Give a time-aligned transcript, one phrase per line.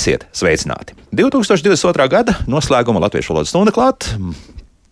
[0.00, 0.94] Esiet sveicināti!
[1.12, 2.06] 2022.
[2.08, 4.06] gada noslēguma latviešu valodas stunda klāt.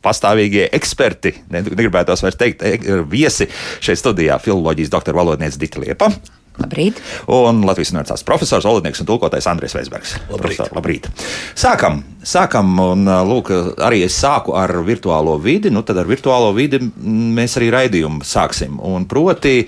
[0.04, 3.46] Pastāvīgie eksperti, negribētos vairs teikt, e, viesi
[3.80, 6.10] šeit studijā- filozofijas doktora valodniece Dita Liepa.
[6.58, 7.00] Labrīt.
[7.30, 10.16] Un Latvijas Universitātes profesors, valodnieks un tulkotājs Andrēs Veisbergs.
[10.28, 10.60] Labrīt.
[10.74, 11.08] Labrīt.
[11.54, 15.70] Sākam, sākam, un lūk, arī es sāku ar virtuālo vidi.
[15.70, 18.76] Nu, tad ar virtuālo vidi mēs arī raidījumu sāksim.
[18.82, 19.62] Un proti,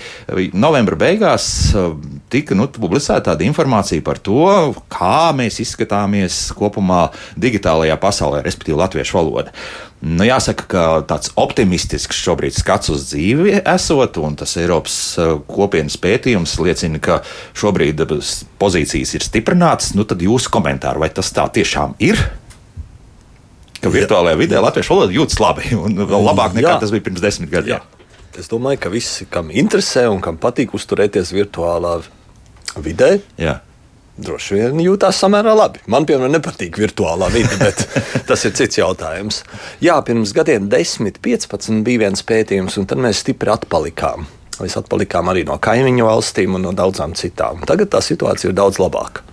[0.52, 1.70] novembra beigās
[2.30, 4.45] tika nu, publicēta tāda informācija par to,
[4.93, 7.09] kā mēs izskatāmies kopumā
[7.41, 9.55] digitālajā pasaulē, respektīvi latviešu valoda.
[10.01, 14.97] Nu, jāsaka, ka tāds optimistisks šobrīd skats uz dzīvi esot, un tas Eiropas
[15.51, 17.21] kopienas pētījums liecina, ka
[17.60, 18.01] šobrīd
[18.60, 19.93] pozīcijas ir stiprinātas.
[19.99, 22.23] Nu, tad jūsu komentāri, vai tas tā tiešām ir?
[23.80, 26.80] Ka virtuālajā vidē latviešu valoda jūtas labi un vēl labāk nekā Jā.
[26.80, 27.85] tas bija pirms desmit gadiem.
[28.41, 31.99] Es domāju, ka visi, kam interesē un kam patīk uzturēties virtuālā
[32.79, 33.60] vidē, Jā
[34.21, 35.82] droši vien jūtas samērā labi.
[35.90, 37.87] Man, piemēram, nepatīk virtuālā vide, bet
[38.29, 39.43] tas ir cits jautājums.
[39.85, 44.29] Jā, pirms gadiem, 10, 15 bija viens pētījums, un tad mēs stipri atpalikām.
[44.60, 47.65] Mēs atpalikām arī no kaimiņu valstīm un no daudzām citām.
[47.68, 49.24] Tagad tā situācija ir daudz labāka.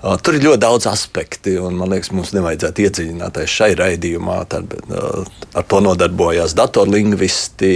[0.00, 4.38] Uh, tur ir ļoti daudz aspektu, un man liekas, mums nevajadzētu iedziļināties šai raidījumā.
[4.48, 7.74] Tad, uh, ar to nodarbojās datorlingvisti,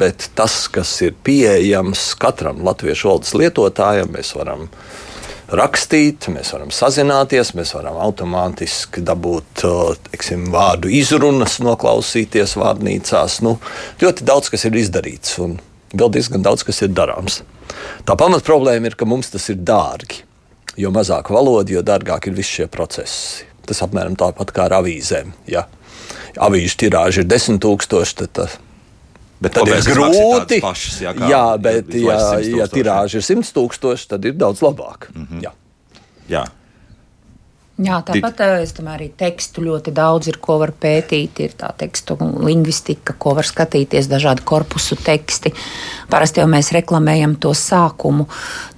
[0.00, 5.02] bet tas, kas ir pieejams katram latviešu valodas lietotājam, mēs varam uh,
[5.54, 9.64] rakstīt, mēs varam sazināties, mēs varam automātiski dabūt
[10.08, 13.40] teiksim, vārdu izrunas, noklausīties vārnīcās.
[13.46, 13.56] Nu,
[14.02, 15.58] ļoti daudz kas ir izdarīts un
[15.94, 17.42] vēl diezgan daudz kas ir darāms.
[18.06, 20.25] Tā pamat problēma ir, ka mums tas ir dārgi.
[20.76, 23.46] Jo mazāk valoda, jo dārgāk ir visi šie procesi.
[23.66, 25.32] Tas apmēram tāpat kā ar avīzēm.
[25.50, 25.66] Ja
[26.36, 28.58] avīžu tirāža ir 10,000, tad tas
[29.40, 30.60] Bet tad ir grūti.
[30.64, 35.10] Pašas, jā, jā, bet, ja, ja tirāža ir 100 tūkstoši, tad ir daudz labāk.
[35.12, 35.42] Mm -hmm.
[35.44, 35.52] jā.
[36.28, 36.44] Jā.
[37.76, 38.62] Jā, tāpat Dit.
[38.64, 41.42] es domāju, arī tekstu ļoti daudz ir, ko var pētīt.
[41.44, 45.52] Ir tā tekstu lingvistika, ko var skatīties, dažādi korpusu teksti.
[46.08, 48.24] Parasti jau mēs reklamējam to sākumu,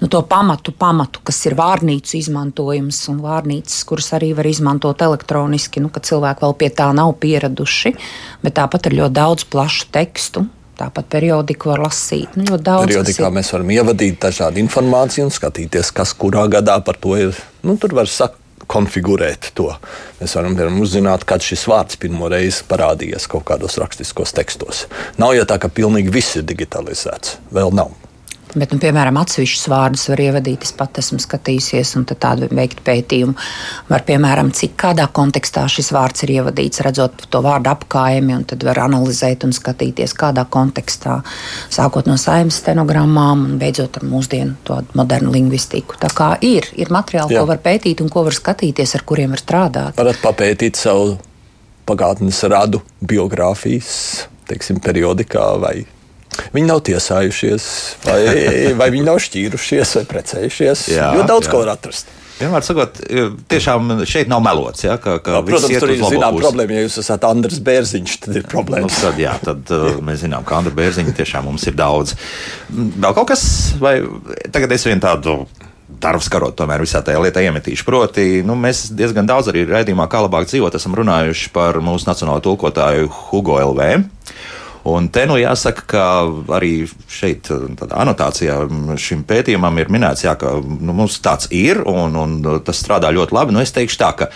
[0.01, 5.85] nu, to pamatu, pamatu, kas ir vārnīcu izmantojums un vārnīcas, kuras arī var izmantot elektroniski,
[5.85, 7.95] nu, kad cilvēki vēl pie tā nav pieraduši.
[8.43, 10.49] Bet tāpat ir ļoti daudz plašu tekstu,
[10.79, 12.37] Tāpat periodiku var lasīt.
[12.39, 17.17] Nu, daudz, Periodikā mēs varam ievadīt dažādu informāciju un skatīties, kas kurā gadā par to
[17.19, 17.41] ir.
[17.67, 18.39] Nu, tur var sakot
[18.71, 19.71] konfigurēt to.
[20.21, 24.87] Mēs varam piemēram, uzzināt, kad šis vārds pirmo reizi parādījies kaut kādos rakstiskos tekstos.
[25.21, 27.39] Nav jau tā, ka pilnīgi viss ir digitalizēts.
[27.55, 28.08] Vēl nav.
[28.55, 30.65] Bet, nu, piemēram, atsevišķus vārdus var ievadīt.
[30.65, 33.35] Es pat esmu skatījusies, un tādu veikt pētījumu.
[33.91, 38.65] Var, piemēram, cik kādā kontekstā šis vārds ir ievadīts, redzot to vārdu apkājumi, un tad
[38.65, 41.19] var analizēt un skatīties, kādā kontekstā,
[41.75, 45.99] sākot no saimnes stenogrammām un beidzot ar mūsdienu modernu lingvistiku.
[46.01, 47.45] Tā kā ir, ir materiāli, Jā.
[47.45, 49.99] ko var pētīt un ko var skatīties, ar kuriem var strādāt.
[50.01, 51.19] Varat papētīt savu
[51.89, 53.93] pagātnes radu biogrāfijas,
[54.49, 55.77] teiksim, periodikā vai
[56.55, 57.65] Viņi nav tiesājušies,
[58.05, 58.21] vai,
[58.81, 60.87] vai viņi nav šķīrušies, vai precējušies.
[60.95, 61.55] Jā, jo daudz jā.
[61.55, 62.15] ko var atrast.
[62.39, 63.01] Vienmēr sakot,
[63.51, 64.85] tiešām šeit nav melots.
[64.87, 66.77] Ja, ka, ka jā, protams, tur ir zināma problēma.
[66.77, 68.87] Ja jūs esat Andris Bērziņš, tad ir problēma.
[68.87, 72.15] Nu, tad, jā, tad uh, mēs zinām, ka Andra Bērziņa tiešām mums ir daudz.
[72.71, 73.43] Vēl kaut kas,
[73.83, 73.97] vai
[74.55, 75.41] tagad es vienu tādu
[75.99, 77.87] darbs karot, tomēr visā tajā lietā iemetīšu.
[77.89, 82.39] Proti, nu, mēs diezgan daudz arī raidījumā, kā labāk dzīvot, esam runājuši par mūsu nacionālo
[82.45, 83.89] tulkotāju Hugo LV.
[84.89, 86.05] Un te nu jāsaka, ka
[86.57, 86.73] arī
[87.13, 87.51] šeit,
[87.89, 88.61] anotācijā
[89.01, 93.37] šim pētījumam ir minēts, jā, ka nu, mums tāds ir un, un tas strādā ļoti
[93.37, 93.57] labi.
[93.57, 94.31] Nu, es teikšu tā, ka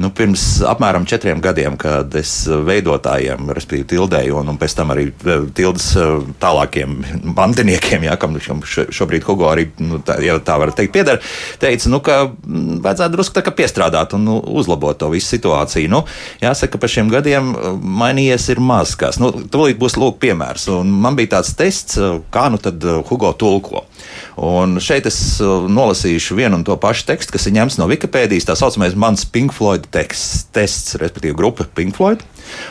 [0.00, 5.08] nu, pirms apmēram četriem gadiem, kad es veidotājiem, respektīvi Tildēju, un, un pēc tam arī
[5.10, 6.96] eh, Tildes eh, tālākiem
[7.38, 11.20] mantiniekiem, ja, kam šobrīd Hugo arī, nu, tā, ja tā var teikt, pieder,
[11.62, 15.92] teica, nu, ka mm, vajadzētu drusku tā kā piestrādāt un nu, uzlabot to visu situāciju.
[15.92, 16.02] Nu,
[16.42, 17.70] jāsaka, ka pa šiem gadiem eh,
[18.02, 19.20] mainījies ir maz kas.
[19.22, 22.00] Nu, tūlīt būs lūk piemērs, un man bija tāds tests,
[22.32, 23.86] kā nu tad Hugo tulko.
[24.40, 28.56] Un šeit es nolasīšu vienu un to pašu tekstu, kas ir ņemts no Wikipēdijas, tā
[28.56, 32.24] saucamais mans Pink Floyd teksts, tests, respektīvi grupa Pink Floyd.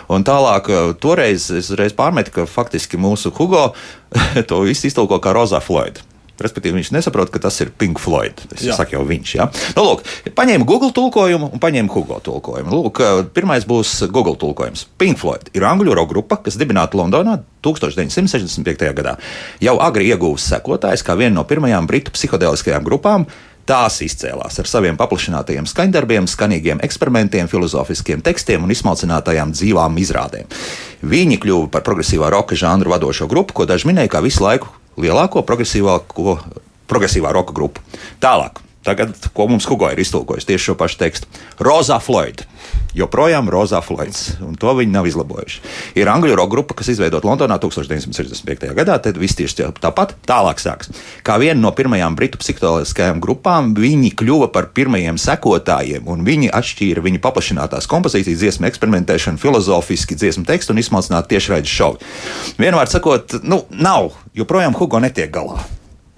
[0.09, 3.73] Un tālāk, eh, toreiz es pārmetu, ka faktiski mūsu Hugo
[4.49, 6.01] to visu iztulko kā Rozā Floyd.
[6.41, 8.39] Respektīvi, viņš nesaprot, ka tas ir Pink Floyd.
[8.55, 8.75] Es jā.
[8.77, 9.33] saku jau viņš.
[9.37, 9.47] Ja?
[9.77, 10.05] Nu, lūk,
[10.37, 12.73] paņēma Google tulkojumu un paņēma Hugo tulkojumu.
[12.73, 13.01] Lūk,
[13.35, 14.87] pirmais būs Google tulkojums.
[15.01, 18.89] Pink Floyd ir angļu roka grupa, kas dibināta Londonā 1965.
[18.97, 19.17] gadā.
[19.61, 23.27] Jau agri ieguvusi sekotājs kā viena no pirmajām britu psiholoģiskajām grupām,
[23.71, 30.49] Tās izcēlās ar saviem paplašinātajiem skaņdarbiem, skanīgiem eksperimentiem, filozofiskiem tekstiem un izsmalcinātajām dzīvām izrādēm.
[31.07, 34.67] Viņi kļuva par progresīvā roka žanru vadošo grupu, ko daži minēja kā visu laiku
[34.99, 37.79] lielāko progresīvā roka grupu.
[38.19, 38.59] Tālāk.
[38.83, 41.29] Tagad, ko mums Hugo ir iztulkojis tieši šo pašu tekstu.
[41.61, 42.45] Rozā Floyd.
[42.97, 45.61] Joprojām Rozā Floyds, un to viņi nav izlabojuši.
[46.01, 48.73] Ir angļu roka grupa, kas izveidota Londonā 1965.
[48.75, 50.91] gadā, tad viss tieši tāpat tālāk sāks.
[51.23, 57.05] Kā viena no pirmajām britu psiholoģiskajām grupām, viņi kļuva par pirmajiem sekotājiem, un viņi atšķīra
[57.07, 62.01] viņa paplašinātās kompozīcijas, dziesmu eksperimentēšanu, filozofiski dziesmu tekstu un izsmalcinātu tiešraides šovu.
[62.59, 65.63] Vienmēr sakot, nu, nav, joprojām Hugo netiek galā.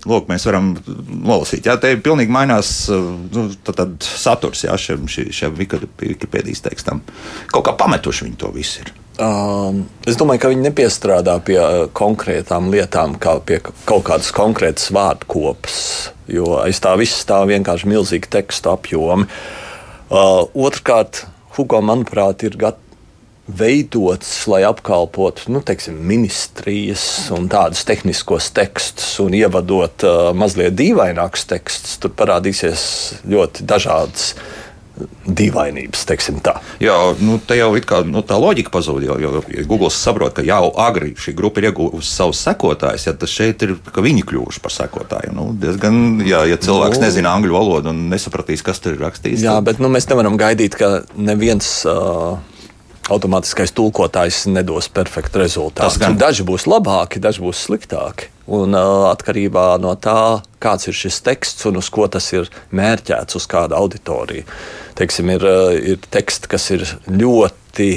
[0.09, 0.73] Lūk, mēs varam
[1.07, 1.69] nolasīt.
[1.69, 6.99] Jā, te pilnīgi mainās nu, tad, tad saturs jā, šiem, šiem Wikipēdijas tekstam.
[7.53, 8.83] Kaut kā pametuši viņi to visu.
[8.83, 8.91] Ir.
[9.21, 14.89] Um, es domāju, ka viņi nepiestrādā pie uh, konkrētām lietām, kā pie kaut kādas konkrētas
[14.95, 15.75] vārdu kopas,
[16.25, 19.27] jo aiz tā viss stāv vienkārši milzīgi tekstu apjomi.
[20.09, 22.81] Uh, Otrkārt, Hugo, manuprāt, ir gat,
[23.47, 31.47] veidots, lai apkalpotu nu, teiksim, ministrijas un tādus tehniskos tekstus, un ievadot uh, mazliet dīvainākus
[31.51, 32.83] tekstus, tur parādīsies
[33.27, 34.35] ļoti dažādas.
[35.25, 36.51] Dīvainības, teiksim tā.
[36.77, 39.01] Jā, nu, tā jau kā, nu, tā loģika pazūd.
[39.07, 43.33] Jo, jo Google saprot, ka jau agri šī grupa ir iegūusi savus sekotājus, ja tas
[43.33, 45.33] šeit ir, ka viņi kļuvuši par sekotājiem.
[45.33, 49.41] Nu, diezgan, jā, ja cilvēks nu, nezina angļu valodu un nesapratīs, kas tur ir rakstīts.
[49.41, 49.71] Jā, tad...
[49.71, 51.79] bet nu, mēs nevaram gaidīt, ka neviens.
[51.89, 52.37] Uh,
[53.11, 56.13] automātiskais tulkotājs nedos perfektu rezultātu.
[56.19, 58.29] Daži būs labāki, daži būs sliktāki.
[58.53, 63.37] Un uh, atkarībā no tā, kāds ir šis teksts un uz ko tas ir mērķēts,
[63.39, 64.43] uz kādu auditoriju.
[64.99, 67.91] Teiksim, ir, uh, ir teksti, kas ir ļoti,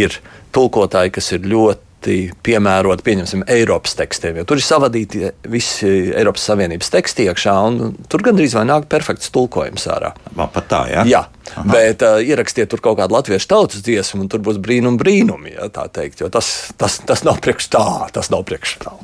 [0.00, 0.20] ir
[0.56, 4.44] tulkotāji, kas ir ļoti ļoti piemērota, pieņemsim, Eiropas tekstiem.
[4.46, 9.86] Tur ir savadīti visi Eiropas Savienības teksti iekšā, un tur gandrīz vai nāk perfekts tulkojums
[9.88, 10.14] ārā.
[10.34, 11.04] Man pat tā, jā.
[11.08, 11.24] jā.
[11.54, 11.64] Aha.
[11.70, 15.68] Bet uh, ierakstiet tur kaut kādu latviešu tautas dziesmu, un tur būs brīnum brīnumi, ja
[15.72, 16.20] tā teikt.
[16.20, 18.94] Jo tas, tas, tas nav priekš tā, tas nav priekš tā.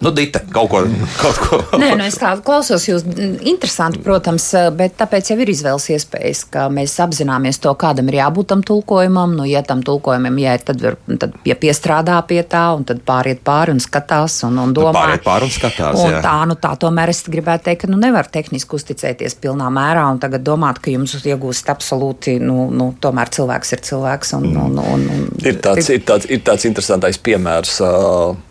[0.00, 0.78] Nu, Dita, kaut ko.
[1.20, 1.56] Kaut ko.
[1.76, 3.02] Nē, nu es klausos, jūs
[3.44, 8.48] interesanti, protams, bet tāpēc jau ir izvēles iespējas, ka mēs apzināmies to, kādam ir jābūt
[8.54, 9.36] tam tulkojumam.
[9.36, 13.44] Nu, ja tam tulkojumam jāiet, tad, var, tad ja piestrādā pie tā, un tad pāriet
[13.44, 14.94] pāri un skatās un, un domā.
[14.94, 16.00] Nu, pāriet pāri un skatās.
[16.00, 16.24] Un jā.
[16.24, 20.24] tā, nu tā tomēr es gribētu teikt, ka nu, nevar tehniski uzticēties pilnā mērā un
[20.24, 24.38] tagad domāt, ka jums iegūst absolūti, nu, nu tomēr cilvēks ir cilvēks.
[24.40, 24.64] Un, mm.
[24.64, 27.82] un, un, un, ir, tāds, ir, tāds, ir tāds interesantais piemērs.
[27.84, 28.46] Uh,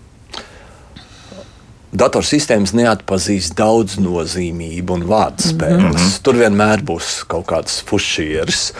[1.99, 5.83] datorsistēmas neatpazīst daudz nozīmību un vārdspēles.
[5.83, 6.17] Mm -hmm.
[6.25, 8.73] Tur vienmēr būs kaut kāds fušieris.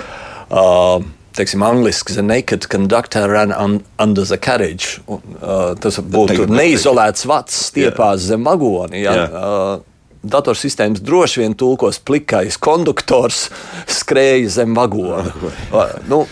[0.50, 1.04] Uh,
[1.38, 5.00] teiksim, angliski, the naked conductor ran un, under the carriage.
[5.08, 8.28] Un, uh, tas būtu neizolēts vats stiepās yeah.
[8.34, 8.98] zem vagona.
[8.98, 9.14] Ja?
[9.14, 9.30] Yeah.
[9.30, 9.86] Uh,
[10.24, 13.48] datorsistēmas droši vien tulkos plikais konduktors
[13.88, 15.32] skrēja zem vagona.
[15.70, 16.24] Uh, nu,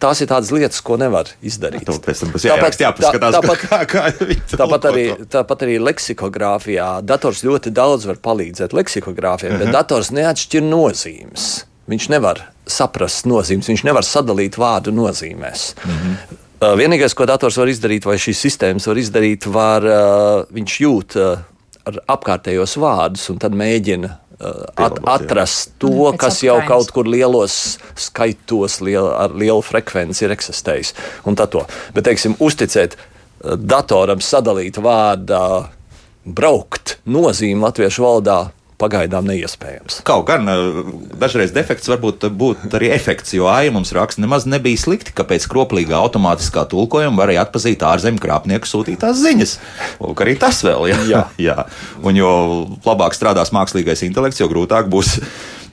[0.00, 1.86] tās ir tādas lietas, ko nevar izdarīt.
[1.88, 4.04] Tāpēc, tāpēc, jāpaskatās, tāpat, kā, kā
[4.60, 11.50] tāpat, arī, tāpat arī leksikogrāfijā dators ļoti daudz var palīdzēt leksikogrāfijai, bet dators neatšķir nozīmes.
[11.90, 15.72] Viņš nevar saprast nozīmes, viņš nevar sadalīt vārdu nozīmēs.
[15.82, 16.38] Uh -huh.
[16.76, 21.38] Vienīgais, ko dators var izdarīt, vai šīs sistēmas var izdarīt, var, uh, viņš jūt uh,
[21.88, 24.10] apkārtējos vārdus un tad mēģina
[24.40, 30.34] at, atrast to, mm, kas jau kaut kur lielos skaitos, liel, ar lielu frekvenci ir
[30.36, 30.94] eksistējis.
[31.26, 35.44] Bet, teiksim, uzticēt eh, datoram sadalīt vārdā
[36.24, 38.40] braukt nozīmi latviešu valodā
[38.80, 40.00] pagaidām neiespējams.
[40.08, 40.80] Kaut gan eh,
[41.20, 45.46] dažreiz defekts varbūt būt arī efekts, jo AIE mums raksta nemaz nebija slikti, ka pēc
[45.52, 49.56] kroplīgā automātiskā tulkojuma varēja atpazīt ārzemju krāpnieku sūtītās ziņas.
[50.00, 51.00] Lūk, arī tas vēl, jā.
[51.10, 51.24] jā.
[51.50, 51.58] jā.
[52.06, 52.34] Un jo
[52.86, 55.18] labāk strādās mākslīgais intelekts, jo grūtāk būs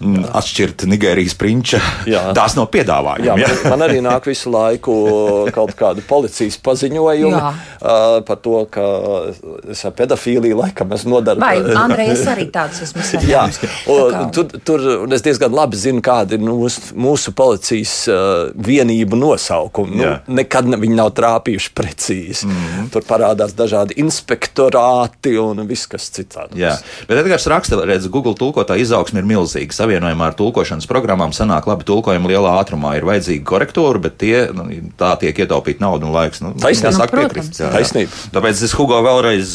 [0.02, 1.80] atšķirt Nigērijas prinča.
[2.38, 3.28] Tās nav piedāvājumi.
[3.28, 3.50] Jā, jā.
[3.50, 4.96] Man, man arī nāk visu laiku
[5.56, 8.86] kaut kāda policijas paziņojuma uh, par to, ka
[9.74, 11.70] es ar pedofīliju laikam esmu nodarbināts.
[11.72, 13.30] Vai Andrejs arī tāds esmu saņēmis?
[13.32, 18.52] jā, un, tur, tur un es diezgan labi zinu, kāda ir mūsu, mūsu policijas uh,
[18.54, 19.98] vienību nosaukumi.
[19.98, 22.48] Nu, nekad ne, viņi nav trāpījuši precīzi.
[22.48, 22.90] Mm -hmm.
[22.94, 26.62] Tur parādās dažādi inspektorāti un viss, kas citādi.
[26.62, 26.76] Jā,
[27.08, 31.88] bet Edgars raksta, redz, Google tulkotā izaugsme ir milzīga savienojumā ar tulkošanas programmām sanāk labi
[31.88, 32.98] tulkojumi lielā ātrumā.
[33.00, 34.68] Ir vajadzīgi korektūri, bet tie, nu,
[35.00, 36.44] tā tiek ietaupīta nauda un laiks.
[36.44, 37.60] Nu, Taisnība, saka, piekrist.
[37.60, 37.76] Jā, jā.
[37.80, 38.24] Taisnība.
[38.36, 39.54] Tāpēc es Hugo vēlreiz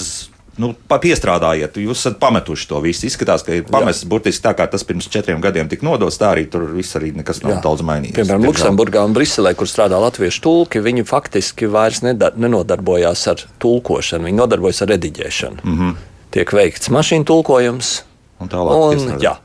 [0.60, 3.06] nu, piestrādājiet, jūs esat pametuši to visu.
[3.08, 6.20] Izskatās, ka ir pamests burtiski tā, kā tas pirms četriem gadiem tika nodots.
[6.20, 7.60] Tā arī tur viss arī nekas nav Jā.
[7.64, 8.16] daudz mainījies.
[8.20, 14.40] Piemēram, Luksemburgā un Briselē, kur strādā latviešu tulki, viņi faktiski vairs nenodarbojās ar tulkošanu, viņi
[14.42, 15.64] nodarbojas ar rediģēšanu.
[15.64, 15.94] Mm -hmm.
[16.32, 18.02] Tiek veikts mašīnu tulkojums.
[18.42, 18.76] Un tālāk.
[18.92, 19.36] Un, jā,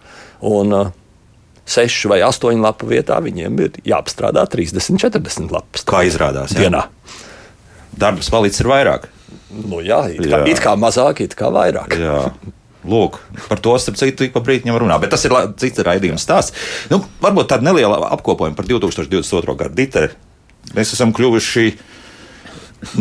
[0.46, 0.91] Un uh,
[1.67, 5.86] sešu vai astoņu lapu vietā viņiem ir jāapstrādā 30, 40 lapas.
[5.88, 6.56] Kā izrādās?
[6.56, 6.67] Jā.
[6.67, 6.86] Dienā.
[7.98, 9.10] Darbs palicis ir vairāk.
[9.51, 10.46] Nu, jā, it kā, jā.
[10.53, 11.98] it kā mazāk, it kā vairāk.
[11.98, 12.22] Jā.
[12.88, 13.17] Lūk,
[13.50, 16.56] par to starp citu ik pa brīdim jau runā, bet tas ir cits raidījums stāsts.
[16.91, 19.56] Nu, varbūt tāda neliela apkopojuma par 2022.
[19.60, 19.75] gadu.
[19.75, 20.06] Dita,
[20.77, 21.65] mēs esam kļuvuši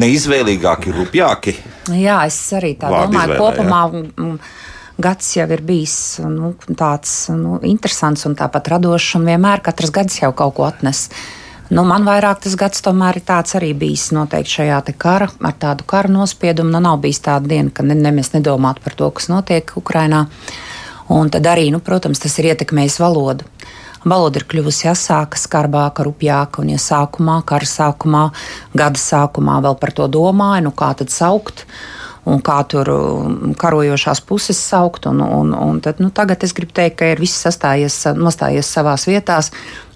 [0.01, 1.55] neizvēlīgāki, rupjāki.
[1.95, 3.39] Jā, es arī tā domāju.
[3.39, 4.35] Kopumā mm,
[4.99, 10.23] gads jau ir bijis nu, tāds nu, interesants un tāpat radošs, un vienmēr katrs gads
[10.23, 11.07] jau kaut ko atnes.
[11.67, 15.85] Nu, man vairāk tas gads tomēr ir tāds arī bijis noteikti šajā kara, ar tādu
[15.85, 16.71] kara nospiedumu.
[16.71, 20.27] Nu, nav bijis tāda diena, ka ne, ne mēs nedomātu par to, kas notiek Ukrainā.
[21.11, 23.47] Un tad arī, nu, protams, tas ir ietekmējis valodu.
[24.07, 26.63] Valoda ir kļuvusi asāka, skarbāka, rupjāka.
[26.63, 28.25] Un, ja sākumā, kara sākumā,
[28.79, 31.67] gada sākumā vēl par to domāju, nu, kā tad saukt,
[32.27, 35.07] un kā tur um, karojošās puses saukt.
[35.11, 39.07] Un, un, un tad, nu, tagad es gribu teikt, ka ir viss sastājies, nostājies savās
[39.09, 39.53] vietās,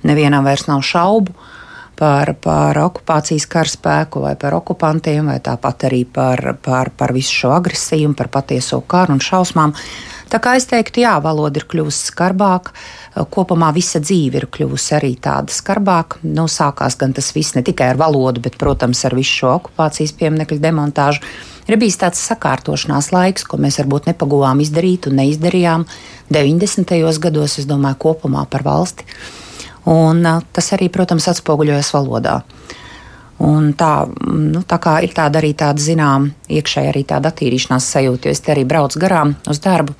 [0.06, 1.34] nevienam vairs nav šaubu.
[2.00, 7.50] Par, par okupācijas karaspēku, vai par okupantiem, vai tāpat arī par, par, par visu šo
[7.52, 9.74] agresiju, par patieso karu un šausmām.
[10.32, 12.72] Tā kā es teiktu, jā, valoda ir kļuvusi skarbāka.
[13.34, 16.22] Kopumā visa dzīve ir kļuvusi arī tāda skarbāka.
[16.24, 20.16] Nu, sākās gan tas viss ne tikai ar valodu, bet, protams, ar visu šo okupācijas
[20.16, 21.26] pieminiektu demontāžu.
[21.70, 25.84] Ir bijis tāds sakārtošanās laiks, ko mēs varbūt nepagūvām izdarīt un neizdarījām
[26.34, 26.96] 90.
[27.22, 29.06] gados, es domāju, kopumā par valsti.
[29.86, 32.40] Un, tas arī, protams, atspoguļojas valodā.
[33.46, 33.92] Un tā,
[34.26, 38.42] nu, tā kā ir tāda arī tāda zināma iekšēji arī tāda attīrīšanās sajūta, jo es
[38.42, 39.94] te arī braucu garām uz darbu,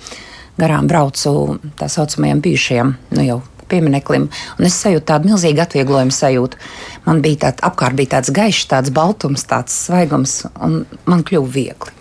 [0.58, 3.38] garām braucu tā saucamajiem bijušajiem, nu jau
[3.70, 4.26] piemineklim,
[4.58, 6.58] un es sajūtu tādu milzīgu atvieglojumu sajūtu.
[7.06, 11.96] Man bija tāds apkārt bija tāds gaišs, tāds baltums, tāds svaigums, un man kļuva viegli.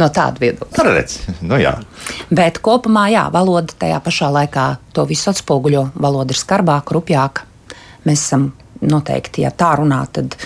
[0.00, 0.72] No tāda viedokļa.
[0.76, 1.74] Tur redz, nu jā.
[2.32, 4.66] Bet kopumā, jā, valoda tajā pašā laikā
[4.96, 5.90] to visu atspoguļo.
[6.00, 7.44] Valoda ir skarbāka, rupjāka.
[8.08, 10.38] Mēs esam noteikti, ja tā runā, tad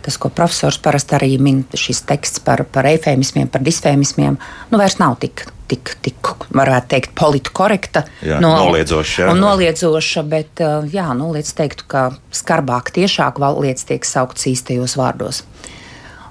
[0.00, 4.38] tas, ko profesors parasti arī min, šis teksts par, par eifēmismiem, par disfēmismiem,
[4.70, 8.04] nu vairs nav tik, tik, tik varētu teikt, politkorekta.
[8.26, 9.34] Jā, noliedzoša, jā.
[9.38, 14.98] Noliedzoša, bet, uh, jā, nu, lietas teiktu, ka skarbāk, tiešāk val- lietas tiek sauktas īstajos
[15.00, 15.44] vārdos.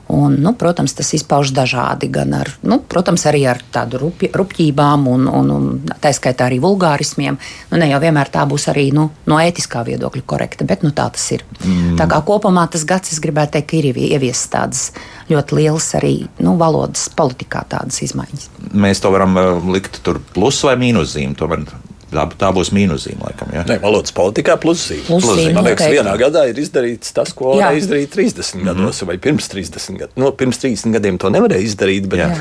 [0.09, 2.07] Un, nu, protams, tas izpaužas dažādi.
[2.09, 5.67] Gan ar, nu, protams, arī ar tādu rupi, rupjībām, un, un, un
[6.01, 7.37] tā skaitā arī vulgārismiem.
[7.69, 11.05] Nu, ne jau vienmēr tā būs arī nu, no ētiskā viedokļa korekta, bet nu, tā
[11.13, 11.45] tas ir.
[11.61, 11.93] Mm.
[11.99, 14.87] Tā kā kopumā tas gads, es gribētu teikt, ir ievi- ieviesis tādas
[15.29, 18.49] ļoti lielas arī nu, valodas politikā tādas izmaiņas.
[18.73, 21.37] Mēs to varam uh, likt tur plus vai mīnuszīmi.
[21.37, 21.67] Tomēr
[22.11, 23.51] tā, tā būs mīnuszīme, laikam.
[23.55, 23.63] Ja?
[23.69, 25.05] Nē, valodas politikā pluszīme.
[25.09, 27.69] Pluszīme, Man liekas, vienā gadā ir izdarīts tas, ko Jā.
[27.69, 30.17] varēja izdarīt 30 gados, vai pirms 30 gadiem.
[30.19, 32.31] Nu, pirms 30 gadiem to nevarēja izdarīt, bet Jā.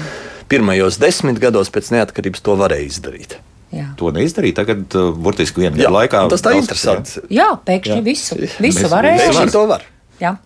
[0.50, 3.38] pirmajos desmit gados pēc neatkarības to varēja izdarīt.
[3.68, 3.90] Jā.
[4.00, 6.22] To neizdarīja tagad, uh, burtiski vienu Jā, gadu laikā.
[6.32, 7.24] tas tā kas, interesanti.
[7.36, 8.04] Jā, pēkšņi Jā.
[8.06, 9.26] visu, visu mēs varēja.
[9.26, 9.82] Pēkšņi to var.
[10.22, 10.36] Jā.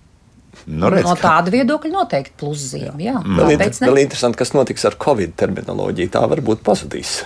[0.67, 2.99] Nu, redz, No tāda viedokļa noteikti pluszīme.
[3.03, 3.89] Jā, Vēl, kāpēc inter, ne?
[3.89, 6.11] vēl interesanti, kas notiks ar Covid terminoloģiju.
[6.19, 7.23] Tā varbūt pazudīs.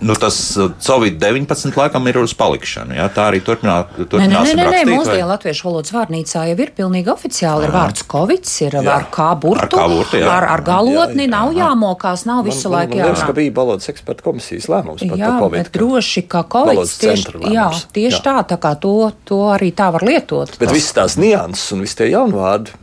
[0.00, 2.96] Nu, tas uh, Covid-19 laikam ir uz palikšanu.
[2.98, 3.06] Jā?
[3.14, 7.68] Tā arī turpinā, Nē, nē, nē, nē, mūsdienu latviešu valodas vārnīcā jau ir pilnīgi oficiāli.
[7.68, 10.28] Ir vārds Covid, ir ar kā burtu, Ar burtu, jā.
[10.28, 11.32] ar, ar galotni, Jā, jā.
[11.36, 13.34] nav jāmokās, nav visu man, laiku ka jārunā.
[13.38, 15.62] bija valodas eksperta komisijas lēmums par Jā, to Covid.
[15.62, 18.24] bet droši, ka Covid tieši, jā, tieši Jā.
[18.28, 20.58] tā, tā kā to, to arī tā var lietot.
[20.58, 22.74] Bet Tas- visas tās nianses un visi tie jaunvārdi,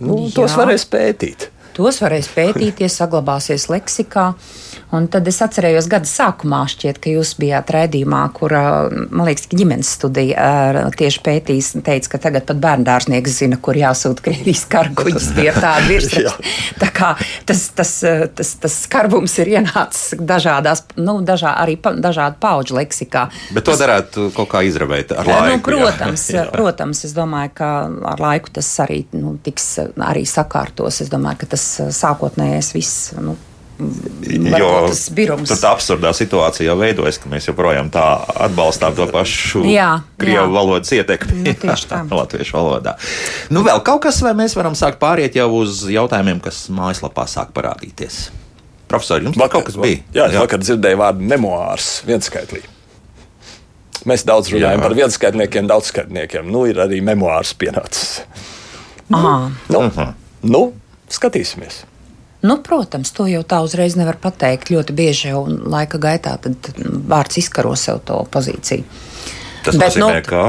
[0.00, 0.64] nu, tos Jā.
[0.64, 1.50] varēs pētīt.
[1.74, 4.28] Tos varēs pētīt, tie saglabāsies leksikā.
[4.94, 8.52] Un tad es atcerējos, gada sākumā, šķiet, ka jūs bijāt raidījumā, kur,
[9.10, 14.22] man liekas, ka ģimenes studija tieši pētīs, teica, ka tagad pat bērndārznieks zina, kur jāsūta
[14.28, 15.26] Krievijas karguņus.
[15.34, 16.52] Tie ir tādi virsraksti.
[16.78, 17.10] Tā kā
[17.48, 17.94] tas, tas,
[18.38, 23.26] tas, tas skarbums ir ienācis dažādās, nu, dažā, arī pa, dažādu pauģu leksikā.
[23.56, 25.74] Bet to darētu kaut kā izravēt ar Jā, laiku.
[25.74, 26.46] nu, protams, jā.
[26.54, 27.72] protams, es domāju, ka
[28.14, 29.72] ar laiku tas arī nu, tiks
[30.06, 31.02] arī sakārtos.
[31.02, 33.12] Es domāju, ka tas uh, sākotnējais viss.
[33.18, 33.36] Nu,
[33.74, 38.04] Jo tas tur tā absurdā situācija jau veidojas, ka mēs joprojām tā
[38.46, 40.52] atbalstām to pašu Jā, krievu jā.
[40.54, 41.98] valodas ietekmi Nu, tieši tā.
[42.20, 42.92] latviešu valodā.
[43.50, 47.50] Nu, vēl kaut kas, vai mēs varam sākt pāriet jau uz jautājumiem, kas mājaslapā sāk
[47.56, 48.28] parādīties?
[48.86, 50.04] Profesor, jums vakar, kaut kas bija?
[50.20, 52.62] Jā, es vakar dzirdēju vārdu memoārs vienskaitlī.
[54.06, 54.84] Mēs daudz runājam Jā.
[54.86, 56.46] par vienskaitniekiem, daudzskaitniekiem.
[56.52, 58.20] Nu, ir arī memoārs pienācis.
[59.10, 59.50] Aha.
[59.72, 60.14] Nu, Mhm.
[60.46, 60.62] nu,
[61.14, 61.84] skatīsimies.
[62.44, 64.68] Nu, protams, to jau tā uzreiz nevar pateikt.
[64.74, 66.68] Ļoti bieži jau laika gaitā tad
[67.08, 68.84] vārds izkaro sev to pozīciju.
[69.64, 70.42] Tas Bet, nozīmē, nu- ka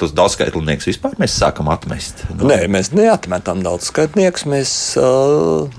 [0.00, 2.24] tos daudzskaitlinieks vispār mēs sākam atmest.
[2.34, 4.46] Nu, Nē, mēs neatmetam daudzskaitniekus.
[4.50, 5.70] Mēs uh,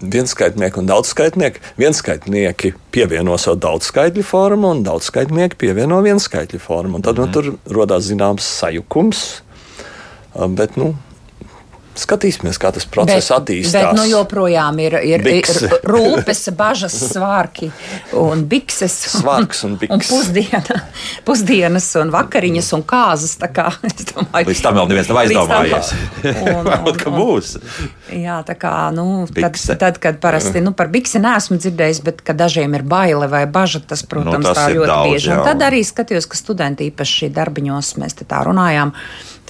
[0.00, 1.60] vienskaitnieki un daudzskaitnieki.
[1.76, 6.96] Vienskaitnieki pievieno savu daudzskaitļu formu, un daudzskaitnieki pievieno vienskaitļu formu.
[6.96, 7.52] Un tad mm -hmm.
[7.52, 9.42] nu, tur radās zināms sajukums.
[10.32, 10.94] Uh, bet, nu,
[11.92, 13.90] Skatīsimies, kā tas process bet, attīstās.
[13.90, 15.66] Bet nu, joprojām ir, ir, Bikse.
[15.66, 17.68] ir rūpes, bažas, svārki
[18.16, 18.94] un bikses.
[19.18, 19.98] Svārks un bikses.
[19.98, 20.78] Un pusdiena,
[21.26, 23.34] pusdienas un vakariņas un kāzas.
[23.52, 23.66] Kā,
[24.12, 25.90] domāju, Līdz tam vēl neviens nav aizdomājies.
[26.70, 27.50] Varbūt, ka būs.
[28.16, 32.32] Jā, tā kā, nu, tad, tad, kad parasti nu, par biksi neesmu dzirdējis, bet ka
[32.36, 35.28] dažiem ir baile vai baža, tas, protams, nu, tas tā ļoti daudz, bieži.
[35.28, 35.36] Jā.
[35.36, 38.96] Un tad arī skatījos, ka studenti īpaši darbiņos mēs te tā runājām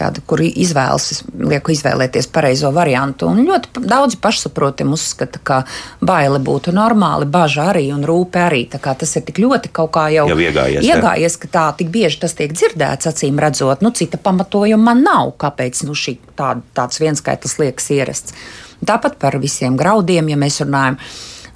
[0.03, 3.31] tādu, kur izvēles, lieku izvēlēties pareizo variantu.
[3.31, 5.63] Un ļoti daudzi pašsaprotami uzskata, ka
[6.03, 8.65] baile būtu normāli, bažas arī un rūpe arī.
[8.73, 12.37] Tas ir tik ļoti kaut kā jau, jau iegājies, iegājies ka tā tik bieži tas
[12.39, 13.85] tiek dzirdēts, acīm redzot.
[13.85, 18.37] Nu, cita pamatojuma man nav, kāpēc nu, šī, tā, tāds vienskaitlis liekas ierasts.
[18.83, 20.99] Tāpat par visiem graudiem, ja mēs runājam.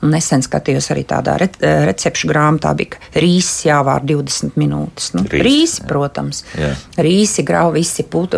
[0.03, 5.15] Nesen skatījos arī tādā re, eh, recepšu grāmatā, bija rīsis jāvār 20 minūtes.
[5.15, 6.75] Nu, Rīs, rīsi, protams, jā.
[6.97, 8.37] rīsi, grau, visi put,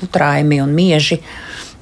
[0.00, 1.20] putrājumi un mieži.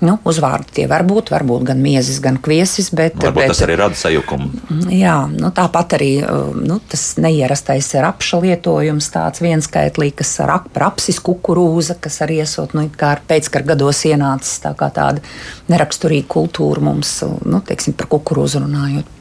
[0.02, 2.90] Nu, uzvārdi tie var būt, varbūt gan miezis, gan kviesis.
[2.90, 4.48] Bet, varbūt bet, tas arī rada sajukumu.
[4.90, 6.10] Jā, nu, tāpat arī
[6.58, 12.88] nu, tas neierastais rapša lietojums, tāds vienskaitlī, kas ar apsis kukurūza, kas arī iesot nu,
[13.30, 15.22] pēckara gados ienācis tā kā tāda
[15.70, 19.18] neraksturīga kultūra mums, nu, teiksim, par kukurūzu runājot.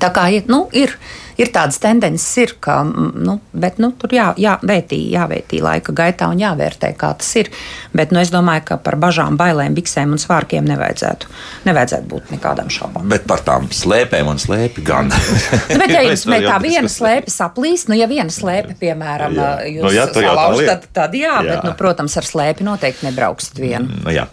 [0.00, 0.98] Tā kā nu, ir,
[1.40, 6.40] ir tādas tendences, ir, ka nu, bet, nu, tur jā, jāvērtī, jāvērtī laika gaitā un
[6.42, 7.50] jāvērtē, kā tas ir.
[7.96, 11.30] Bet nu, es domāju, ka par bažām, bailēm, biksēm un svārkiem nevajadzētu,
[11.68, 13.08] nevajadzētu būt nekādām šaubām.
[13.12, 15.10] Bet par tām slēpēm un slēpi gan.
[15.10, 19.52] nu, bet, ja jums tā viena slēpe saplīs, nu, ja viena slēpe, piemēram, jā.
[19.74, 23.60] jūs nu, jā, salaužat, tad, tad jā, jā, bet, nu, protams, ar slēpi noteikti nebrauksit
[23.62, 24.02] vienu.
[24.04, 24.28] Nu, jā.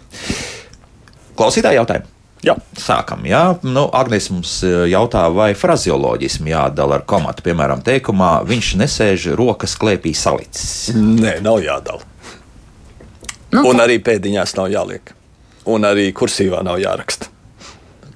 [1.38, 2.11] Klausītāji jautājumu.
[2.42, 2.56] Jā.
[2.78, 3.22] Sākam.
[3.28, 3.42] Jā.
[3.62, 7.44] Nu, Agnēs mums e, jautā, vai frazioloģismu jādala ar komatu.
[7.46, 10.90] Piemēram, teikumā viņš nesēž rokas klēpī salicis.
[10.96, 12.02] Nē, nav jādala.
[13.52, 15.12] Nu, Un arī pēdiņās nav jāliek.
[15.70, 17.28] Un arī kursīvā nav jāraksta.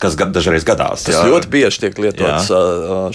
[0.02, 1.06] Kas gad, dažreiz gadās.
[1.06, 1.22] Tas jā.
[1.30, 2.60] ļoti bieži tiek lietots jā.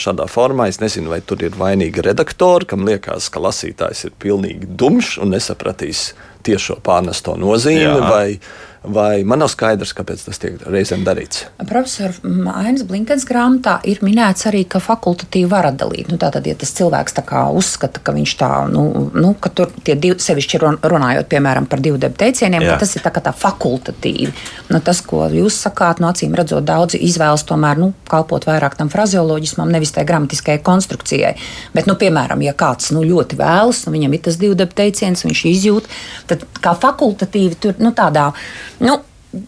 [0.01, 0.69] šādā formā.
[0.71, 5.35] Es nezinu, vai tur ir vainīga redaktora, kam liekas, ka lasītājs ir pilnīgi dumšs un
[5.35, 6.11] nesapratīs
[6.47, 8.39] tiešo pārnesto nozīmi.
[8.81, 11.43] Vai, man nav skaidrs, kāpēc tas tiek reizēm darīts?
[11.69, 12.15] Profesor
[12.49, 16.07] Ainas Blinkens grāmatā ir minēts arī, ka fakultatīvi var atdalīt.
[16.09, 19.93] Nu, tātad, ja tas cilvēks tā uzskata, ka viņš tā, nu, nu ka tur tie
[19.93, 24.33] divi, sevišķi runājot, piemēram, par divu debu teicieniem, tas ir tā kā tā fakultatīvi.
[24.73, 28.79] Nu, tas, ko jūs sakāt, no nu, acīm redzot, daudzi izvēlas tomēr nu, kalpot vairāk
[28.81, 31.35] tam frazeoloģismam, nevis tai gramatiskajai konstrukcijai.
[31.77, 35.21] Bet, nu, piemēram, ja kāds nu, ļoti vēlas, nu, viņam ir tas divu debu teiciens,
[35.29, 35.93] viņš izjūt,
[36.33, 38.31] tad kā fakultatīvi tur nu, tādā
[38.81, 38.99] Nu,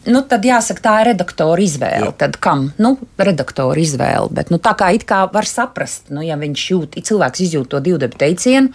[0.08, 2.08] Nu, tad jāsaka, tā ir redaktora izvēle.
[2.08, 2.16] Jā.
[2.24, 2.70] Tad kam?
[2.80, 4.32] Nu, redaktora izvēle.
[4.32, 7.74] Bet nu, tā kā it kā var saprast, nu, ja viņš jūt, ja cilvēks izjūt
[7.74, 8.72] to divu debu teicienu,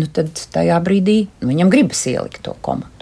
[0.00, 2.92] nu, tad tajā brīdī nu, viņam gribas ielikt to komatu.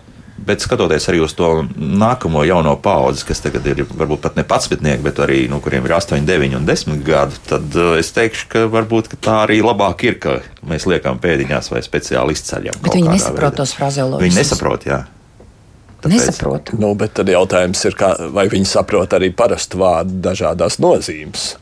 [0.45, 5.05] Bet skatoties arī uz to nākamo jauno paudzi, kas tagad ir varbūt pat ne patsmitnieki,
[5.07, 8.65] bet arī nu, kuriem ir 8, 9 un 10 gadi, tad uh, es teikšu, ka
[8.75, 12.83] varbūt ka tā arī labāk ir, ka mēs liekam pēdiņās vai speciāli izceļam.
[12.83, 14.27] Bet viņi nesaprot tos frazeoloģijas.
[14.27, 15.05] Viņi nesaprot, jā.
[16.05, 16.79] Tāpēc, Nesaprotu.
[16.81, 21.55] Nu, bet tad jautājums ir, kā, vai viņi saprot arī parastu vārdu dažādās nozīmes.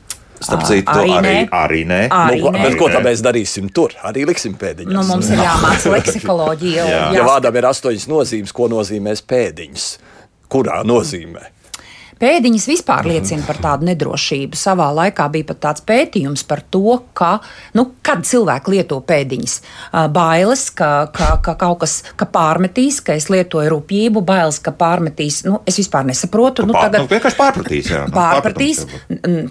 [0.43, 2.01] Starp citu, arī, arī, arī nē.
[2.11, 2.73] Arī nu, nē.
[2.81, 3.95] Ko tad mēs darīsim tur?
[4.03, 4.91] Arī liksim pēdiņas.
[4.97, 6.87] Nu, mums ir jāmāca leksikoloģija.
[6.91, 7.03] jā.
[7.15, 9.87] Ja vārdam ir astoņas nozīmes, ko nozīmēs pēdiņas?
[10.51, 11.47] Kurā nozīmē?
[12.23, 14.55] Pēdiņas vispār liecina par tādu nedrošību.
[14.59, 17.33] Savā laikā bija pat tāds pētījums par to, ka,
[17.75, 19.57] nu, kad cilvēki lieto pēdiņas.
[20.15, 25.41] Bailes, ka, ka, ka kaut kas ka pārmetīs, ka es lietoju rūpību, bailes, ka pārmetīs.
[25.49, 26.67] Nu, es vispār nesaprotu.
[26.69, 27.91] Nu, tagad, nu, vienkārši pārpratīs.
[27.91, 28.85] Jā, nu, pārpratīs.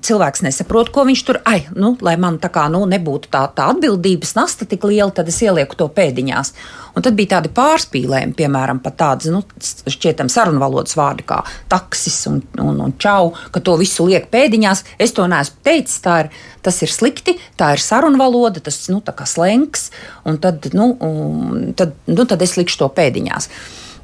[0.07, 1.41] Cilvēks nesaprot, ko viņš tur.
[1.51, 5.27] Ai, nu, lai man tā kā nu, nebūtu tā, tā atbildības nasta tik liela, tad
[5.27, 6.55] es ielieku to pēdiņās.
[6.95, 9.43] Un tad bija tādi pārspīlējumi, piemēram, pat tādas, nu,
[9.91, 11.39] šķietam, sarunvalodas vārdi kā
[11.71, 14.83] taksis un, un, un čau, ka to visu liek pēdiņās.
[15.01, 16.31] Es to neesmu teicis, tā ir,
[16.65, 19.89] tas ir slikti, tā ir sarunvaloda, tas, nu, tā kā slengs,
[20.27, 23.49] un tad, nu, un tad, nu, tad es likšu to pēdiņās.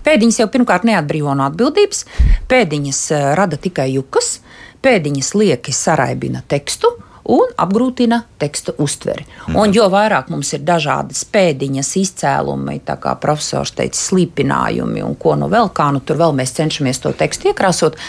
[0.08, 2.06] Pēdiņas jau pirmkārt neatbrīvo no atbildības,
[2.48, 4.38] pēdiņas eh, rada tikai jukas,
[4.86, 6.94] pēdiņas lieki saraibina tekstu,
[7.28, 9.26] un apgrūtina teksta uztveri.
[9.48, 9.58] Mm.
[9.60, 15.36] Un jo vairāk mums ir dažādas pēdiņas, izcēlumi, tā kā profesors teica, slīpinājumi un ko
[15.40, 18.00] nu vēl, kā nu tur vēl mēs cenšamies to tekstu iekrāsot,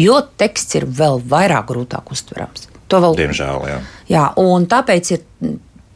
[0.00, 2.68] jo teksts ir vēl vairāk grūtāk uztverams.
[2.90, 3.18] To vēl.
[3.20, 3.80] Diemžēl, jā.
[4.10, 5.26] Jā, un tāpēc ir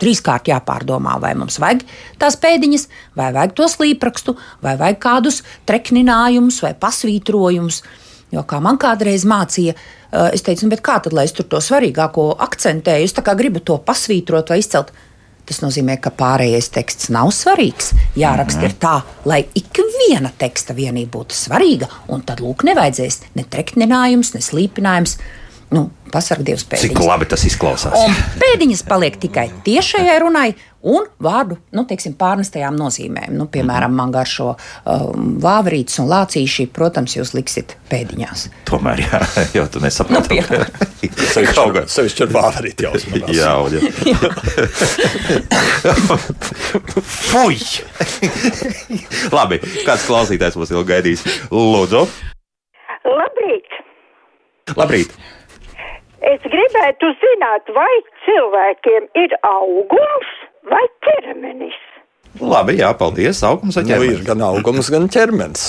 [0.02, 1.84] trīskārt jāpārdomā, vai mums vajag
[2.20, 2.88] tās pēdiņas,
[3.18, 7.82] vai vajag to slīprakstu, vai vajag kādus trekninājumus vai pasvītrojumus.
[8.34, 9.76] Jo kā man kādreiz mācīja,
[10.34, 14.50] es teicu, nu, kā tad, lai es tur to svarīgāko akcentēju, es gribu to pasvītrot
[14.50, 14.90] vai izcelt.
[15.44, 17.92] Tas nozīmē, ka pārējais teksts nav svarīgs.
[18.16, 18.78] Jāraksta mm -hmm.
[18.80, 24.40] tā, lai ik viena teksta vienība būtu svarīga, un tad lūk, nevajadzēs ne trekninājums, ne
[24.40, 25.18] slīpinājums.
[25.74, 26.92] Nu, Pasargdievs pēdiņas.
[26.94, 27.94] Cik labi tas izklausās.
[27.98, 30.54] Un pēdiņas paliek tikai tiešajai runai
[30.84, 33.32] un vārdu nu, teiksim, pārnestajām nozīmēm.
[33.38, 38.48] Nu, piemēram, man garšo um, vāvrītis un lācīši, protams, jūs liksiet pēdiņās.
[38.68, 39.20] Tomēr, jā,
[39.58, 40.40] jau tu nesaproti.
[40.44, 40.60] Nu,
[41.94, 43.32] Sevišķi ar vāvrīti jau uzmanās.
[43.40, 43.80] Jā, jā.
[47.04, 47.58] Fuj!
[49.34, 51.24] Labi, kāds klausītājs mums ilgi gaidīs?
[51.52, 52.04] Lūdzu!
[53.04, 53.78] Labrīt!
[54.78, 55.16] Labrīt!
[56.24, 57.92] Es gribētu zināt, vai
[58.24, 61.76] cilvēkiem ir augums vai ķermenis.
[62.40, 63.42] Labi, jā, paldies.
[63.46, 64.18] Augums vai Nu, ķermenis?
[64.20, 65.66] ir gan augums, gan ķermenis.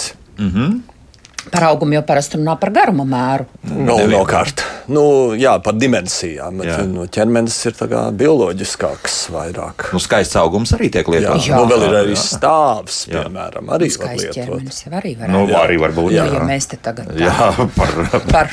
[1.51, 3.45] Par augumu jau parasti runā par garuma mēru.
[3.69, 4.63] Nu, no kārt.
[4.89, 5.03] Nu,
[5.37, 6.57] jā, par dimensijām.
[6.61, 6.77] Bet, Jā.
[6.89, 9.85] nu, ķermenis ir tā kā bioloģiskāks vairāk.
[9.93, 11.47] Nu, skaists augums arī tiek Jā, lietots.
[11.49, 12.21] jā, nu, vēl ir arī jā.
[12.23, 13.23] stāvs, Jā.
[13.25, 14.37] piemēram, arī var Skaists lietot.
[14.39, 15.55] ķermenis jau arī var Nu, būt.
[15.61, 16.11] arī var būt.
[16.17, 17.95] Jā, ja mēs te tagad tā, Jā, par,
[18.31, 18.51] par,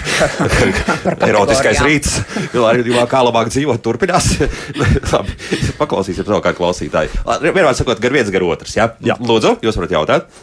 [1.18, 2.14] par Erotiskais rīts,
[2.54, 4.32] vēl arī jau kā labāk dzīvot, turpinās.
[5.12, 5.36] Labi,
[5.80, 7.12] paklausīsim to kā klausītāji.
[7.44, 8.76] Vienmēr sakot, gar viens, gar otrs.
[8.76, 9.16] Jā, Jā.
[9.20, 10.42] lūdzu, jūs varat jautāt.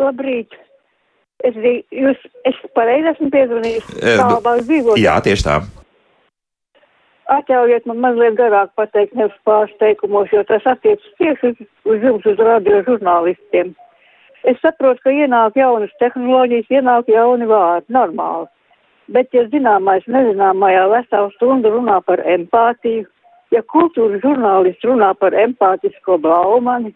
[0.00, 0.52] Labrīt!
[1.44, 1.56] Es,
[1.92, 3.88] jūs, es pareizi esmu piezvanījis.
[4.00, 5.00] E, Tā nu, labāk dzīvot.
[5.00, 5.56] Jā, tieši tā.
[7.36, 12.26] Atļaujiet man mazliet garāk pateikt, nevis pāris teikumos, jo tas attiecas tieši uz, uz jums,
[12.30, 13.74] uz radio žurnālistiem.
[14.46, 18.46] Es saprotu, ka ienāk jaunas tehnoloģijas, ienāk jauni vārdi, normāli.
[19.10, 23.08] Bet, ja zināmais nezināmajā veselu stundu runā par empātiju,
[23.54, 26.94] ja kultūras žurnālists runā par empātisko blaumani,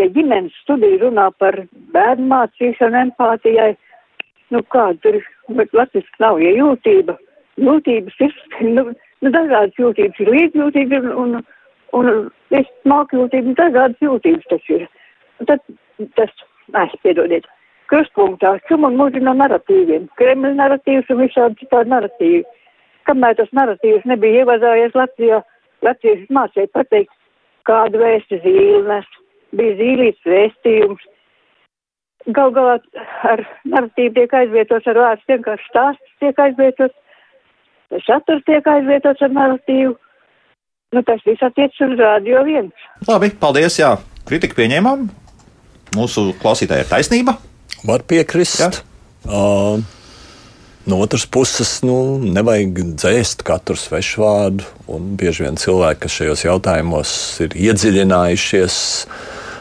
[0.00, 1.56] ja ģimenes studija runā par
[1.94, 3.74] bērnu mācīšanu empātijai,
[4.50, 5.20] nu kāda tur
[5.56, 7.16] bet latviski nav, ja jūtība,
[7.60, 8.36] jūtības ir,
[8.76, 8.86] nu,
[9.22, 11.40] nu dažādas jūtības ir līdzjūtība un, un,
[11.98, 12.10] un
[12.56, 14.86] es smalku jūtību, dažādas jūtības tas ir.
[15.40, 15.64] Un tad
[16.16, 16.32] tas,
[16.84, 17.46] es piedodiet,
[17.90, 22.44] krustpunktā šum un mūži no narratīviem, Kremļa narratīvs un visādi citādi narratīvi.
[23.08, 25.40] Kamēr tas narratīvs nebija ievadājies Latvijā,
[25.82, 27.12] latvieši mācīja pateikt,
[27.66, 29.08] kādu vēsti zīli nes,
[29.56, 31.06] bija zīlīts vēstījums.
[32.36, 32.76] Gal galā
[33.26, 36.96] ar narratīvu tiek aizvietots ar vārds, vienkārši stāsts tiek aizvietots,
[38.04, 39.96] saturs tiek aizvietots ar narratīvu.
[40.90, 42.86] Nu, tas viss attiec uz radio viens.
[43.06, 43.78] Labi, paldies.
[43.78, 43.94] Jā,
[44.26, 45.06] kritika pieņēmām.
[45.94, 47.36] Mūsu klausītāja ir taisnība.
[47.86, 48.82] Var piekrist.
[49.24, 49.78] Uh,
[50.90, 54.66] no otras puses, nu, nevajag dzēst katru svešvārdu.
[54.90, 57.12] un Bieži vien cilvēki, kas šajos jautājumos
[57.46, 58.76] ir iedziļinājušies,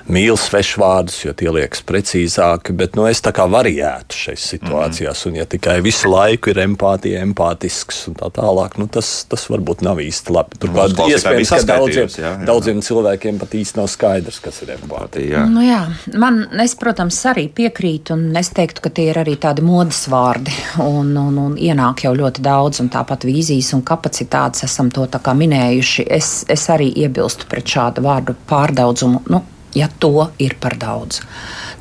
[0.10, 2.74] mīl svešvārdus, jo tie liekas precīzāki.
[2.78, 7.22] Bet nu, es tā kā variētu šajās situācijās, un ja tikai visu laiku ir empātija,
[7.26, 10.60] empātisks un tā tālāk, nu, tas, tas varbūt nav īsti labi.
[10.62, 12.48] Turklāt, bija iespējams, ka daudziem, jā, jā.
[12.50, 15.28] daudziem cilvēkiem pat īsti nav skaidrs, kas ir empātija.
[15.30, 15.43] Jā.
[15.50, 15.82] Nu, jā,
[16.19, 20.56] man, es, protams, arī piekrītu, un es teiktu, ka tie ir arī tādi modes vārdi.
[20.84, 25.22] Un, un, un ienāk jau ļoti daudz, un tāpat vīzijas un kapacitātes esam to tā
[25.24, 26.08] kā minējuši.
[26.17, 29.24] Es, es arī iebilstu pret šādu vārdu pārdaudzumu.
[29.30, 29.43] Nu,
[29.75, 31.21] ja to ir par daudz,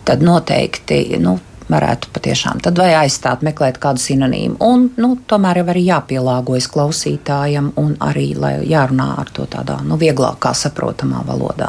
[0.05, 1.18] tad noteikti.
[1.22, 4.55] Nu, Varētu patiešām tad vai aizstāt, meklēt kādu sinonīmu.
[4.64, 8.31] Un, nu, tomēr jau arī jāpielāgojas klausītājam, un arī
[8.70, 11.68] jārunā ar to tādā nu, vieglākā, saprotamā valodā.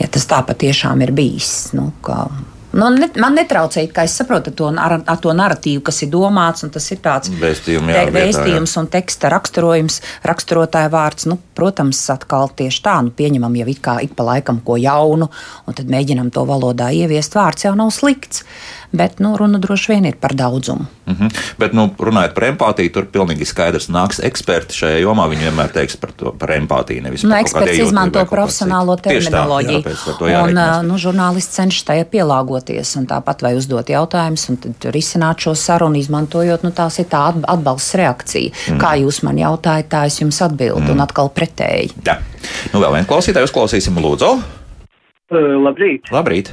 [0.00, 1.50] Ja tas tā patiešām ir bijis.
[1.76, 2.30] Nu, ka,
[2.72, 6.62] Nu, ne, man netraucēja, ka es saprotu to, ar, ar to narratīvu, kas ir domāts,
[6.62, 11.26] un tas ir tāds Vēstījumi, jā, te- vēstījums un teksta raksturojums, raksturotāja vārds.
[11.30, 15.30] Nu, protams, atkal tieši tā, nu, pieņemam jau it kā ik pa laikam ko jaunu,
[15.66, 17.34] un tad mēģinam to valodā ieviest.
[17.34, 18.44] Vārds jau nav slikts,
[18.92, 20.86] bet nu, runa droši vien ir par daudzumu.
[21.06, 21.30] Mm -hmm.
[21.58, 25.28] Bet, nu, runājot par empātiju, tur pilnīgi skaidrs nāks eksperti šajā jomā.
[25.30, 27.02] Viņi vienmēr teiks par, to, par empātiju.
[27.02, 28.96] Nevis Nu, par eksperts izmanto profesionālo.
[28.96, 29.82] Tieši tā, terminoloģiju.
[30.30, 34.74] jā, un, ā, nu, žurnālists cenšas tajā pielāgoties un tāpat vai uzdot jautājumus, un tad
[34.94, 38.50] risināt šo sarunu, izmantojot nu, tās ir tā atb- atbalsts reakcija.
[38.68, 38.78] Mm.
[38.78, 40.90] Kā jūs man jautājat, tā es jums atbildu, mm.
[40.90, 41.90] un atkal pretēji.
[42.06, 42.18] Jā.
[42.72, 44.42] Nu, vēl vienu klausītāju uzklausīsim, Lūdzu.
[45.30, 46.10] Uh, labrīt!
[46.10, 46.50] Labrīt!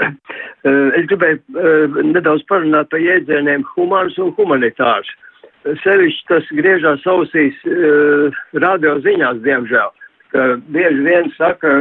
[0.66, 5.08] Es gribēju nedaudz parunāt par jēdzieniem humāns un humanitārs.
[5.82, 7.58] Sevišķi tas griežās ausīs
[8.54, 9.92] radio ziņās, diemžēl.
[10.34, 11.72] Ka bieži vien saka,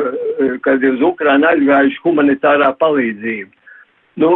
[0.66, 3.50] ka uz Ukrainu aizgājuši humanitārā palīdzība.
[4.22, 4.32] Nu,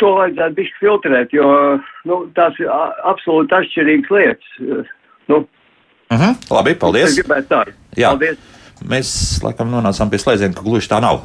[0.00, 1.48] to vajadzētu bišķi filtrēt, jo
[2.08, 2.68] nu, tās ir
[3.08, 4.84] absolūti atšķirīgas lietas.
[5.28, 5.46] Nu,
[6.08, 6.34] Uh -huh.
[6.50, 7.10] Labi, paldies!
[7.10, 7.64] es gribētu tā.
[7.96, 8.08] Jā.
[8.08, 8.38] Paldies!
[8.88, 9.08] Mēs
[9.44, 11.20] laikam nonācām pie slēdziena, ka gluži tā nav.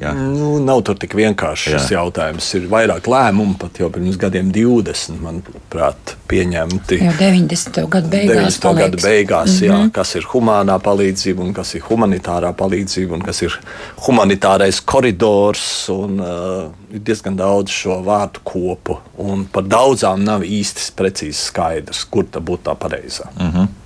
[0.00, 0.12] Jā.
[0.16, 1.98] Nu, nav tur tik vienkārši šis Jā.
[2.00, 2.46] jautājums.
[2.56, 6.98] Ir vairāk lēmumu, pat jau pirms gadiem 20, manuprāt, pieņemti.
[7.02, 7.82] Jau 90.
[7.92, 8.56] gadu beigās.
[8.56, 8.78] 90.
[8.80, 9.84] gada beigās, mm -hmm.
[9.84, 13.58] jā, kas ir humānā palīdzība un kas ir humanitārā palīdzība un kas ir
[14.06, 15.88] humanitārais koridors.
[15.92, 22.04] Un, uh, ir diezgan daudz šo vārdu kopu, un par daudzām nav īsti precīzi skaidrs,
[22.04, 23.28] kur tā būtu tā pareizā.
[23.38, 23.81] Mm -hmm.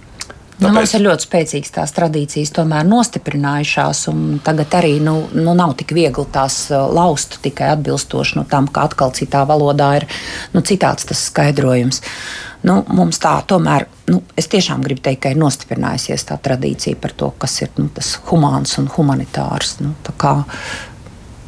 [0.56, 5.74] Nu, mums ir ļoti spēcīgas tās tradīcijas, tomēr nostiprinājušās, un tagad arī nu, nu, nav
[5.76, 10.08] tik viegli tās uh, laust tikai atbilstoši nu, tam, ka atkal citā valodā ir
[10.56, 12.00] nu, citāds tas skaidrojums.
[12.66, 17.12] Nu, mums tā tomēr, nu, es tiešām gribu teikt, ka ir nostiprinājusies tā tradīcija par
[17.12, 19.76] to, kas ir nu, tas humāns un humanitārs.
[19.84, 19.92] Nu,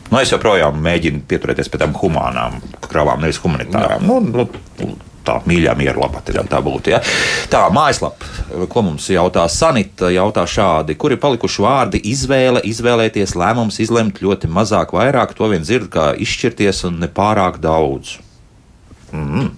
[0.08, 4.04] Nu, es joprojām mēģinu pieturēties pie tām humānām kravām, nevis humanitārām.
[4.08, 4.46] Nu, nu,
[5.28, 6.94] tā mīļā miera labā tā būtu.
[6.94, 7.02] Ja?
[7.52, 8.32] Tā mājaslapa,
[8.72, 14.50] ko mums jautā Sanita, jautā šādi, kur ir palikuši vārdi izvēle, izvēlēties lēmums, izlemt ļoti
[14.52, 18.18] mazāk, vairāk, to vien dzird, kā izšķirties un ne pārāk daudz.
[19.12, 19.50] Mm,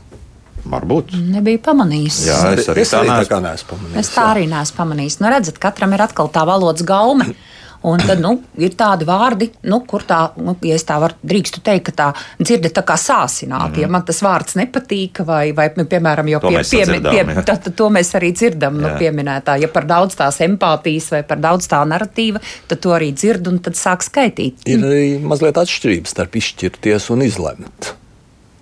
[0.70, 1.14] varbūt.
[1.35, 2.20] nebija pamanījis.
[2.28, 4.00] Jā, es arī es tā tā neesmu pamanījis.
[4.02, 5.20] Es tā arī neesmu pamanījis.
[5.22, 7.33] Nu, redzat, katram ir atkal tā valodas gaume.
[7.82, 11.62] Un tad nu, ir tādi vārdi, nu, kur tā, nu, ja es tā varu drīkstu
[11.64, 13.70] teikt, ka tā dzirde tā kā sāsināta.
[13.72, 13.80] Mm.
[13.80, 17.22] Ja man tas vārds nepatīk, vai, vai nu, piemēram, jau To pie, mēs pie, pie,
[17.40, 18.98] tad, tad to mēs arī dzirdam, nu, Jā.
[19.00, 19.54] pieminētā.
[19.62, 23.56] Ja par daudz tās empātijas vai par daudz tā narratīva, tad to arī dzird un
[23.64, 27.94] tad sāk skaitīt Ir arī mazliet atšķirības starp izšķirties un izlemt.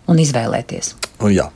[0.07, 0.93] un izvēlēties.
[1.27, 1.49] Un, jā,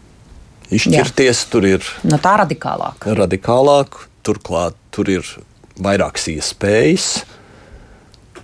[0.75, 1.51] izšķirties jā.
[1.55, 3.07] tur ir No tā radikālāk.
[3.07, 5.23] radikālāk, turklāt tur ir
[5.79, 7.07] vairākas iespējas.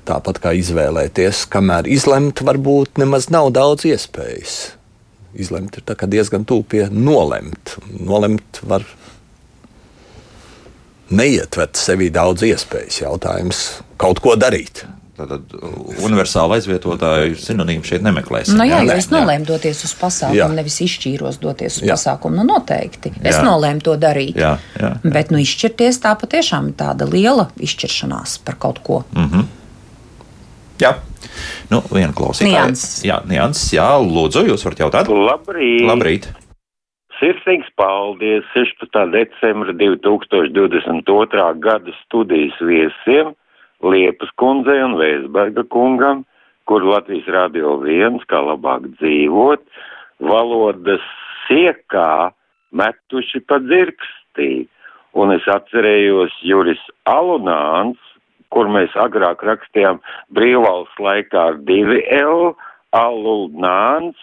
[0.09, 4.57] Tāpat kā izvēlēties, kamēr izlemt, varbūt nemaz nav daudz iespējas.
[5.37, 7.77] Izlemt ir diezgan tuvu pie nolemt.
[7.93, 8.87] Nolemt var
[11.13, 13.03] neietvert sevī daudz iespējas.
[13.03, 13.67] Jautājums
[14.01, 14.87] kaut ko darīt.
[15.19, 15.51] Tātad
[16.07, 18.55] universāla aizvietotāja sinonīmu šeit nemeklēsim.
[18.55, 18.93] Nu, jā, jā?
[18.93, 20.47] jo es nolēmu doties uz pasākumu, Jā.
[20.55, 21.97] nevis izšķīros doties uz Jā.
[21.97, 22.39] pasākumu.
[22.39, 23.11] Nu, noteikti.
[23.27, 23.43] Es Jā.
[23.49, 24.39] nolēmu to darīt.
[24.39, 25.13] Jā, jā, jā.
[25.19, 29.01] Bet nu, izšķirties tā patiešām ir tāda liela izšķiršanās par kaut ko.
[29.11, 29.49] Mm.
[30.79, 30.93] Jā,
[31.73, 32.75] nu, viena klausītāja.
[33.07, 35.11] Jā, nianses, jā, lūdzu, jūs varat jautāt.
[35.11, 35.83] Labrīt!
[35.89, 36.31] Labrīt!
[37.19, 38.95] Sirsnīgs paldies 16.
[39.11, 41.49] decembra 2022.
[41.65, 43.35] gada studijas viesiem
[43.83, 46.25] Liepas kundzei un Vēsberga kungam,
[46.67, 49.63] kur Latvijas radio viens, kā labāk dzīvot,
[50.19, 51.05] valodas
[51.47, 52.33] siekā
[52.75, 54.67] metuši pa dzirkstī.
[55.15, 58.03] Un es atcerējos Juris Alunāns,
[58.55, 60.01] kur mēs agrāk rakstījām
[60.37, 62.55] brīvvalsts laikā ar divi L,
[62.97, 64.19] Alunāns,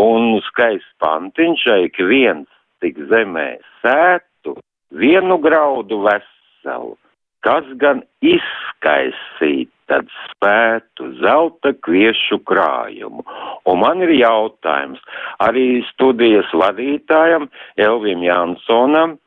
[0.00, 2.48] un skaists pantiņš, ik viens
[2.80, 4.56] tik zemē sētu,
[4.96, 6.94] vienu graudu veselu,
[7.44, 13.24] kas gan izskaisīt, tad spētu zelta kviešu krājumu.
[13.66, 15.00] Un man ir jautājums
[15.42, 17.48] arī studijas vadītājam
[17.80, 19.18] Elvim Jansonam,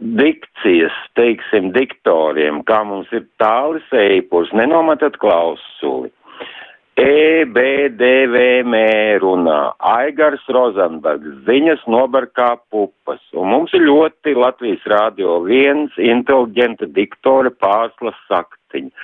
[0.00, 6.10] dikcijas, teiksim, diktoriem, kā mums ir tālis eipurs, nenomatat klausuli.
[6.94, 8.74] E, B, D, V, M
[9.18, 17.50] runā, Aigars Rozenbergs, ziņas nobarkā pupas, un mums ir ļoti Latvijas rādio viens inteliģenta diktore
[17.50, 18.94] pārslas saktiņa.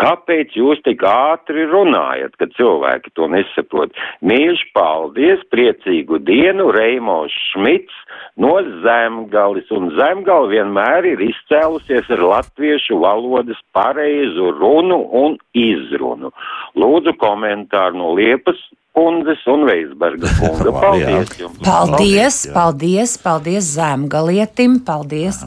[0.00, 3.92] Kāpēc jūs tik ātri runājat, kad cilvēki to nesaprot?
[4.24, 7.96] Mīļš paldies, priecīgu dienu, Reimos Šmits
[8.40, 16.32] no Zemgalis, un Zemgali vienmēr ir izcēlusies ar latviešu valodas pareizu runu un izrunu.
[16.80, 18.60] Lūdzu komentāru no Liepas
[18.96, 20.72] kundzes un Veisberga kunga.
[20.80, 21.58] Paldies jums!
[21.64, 25.40] Paldies, paldies, paldies Zemgalietim, paldies.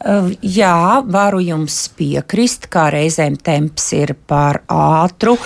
[0.00, 5.36] Uh, Jā, varu jums piekrist, kā reizēm temps ir par ātru,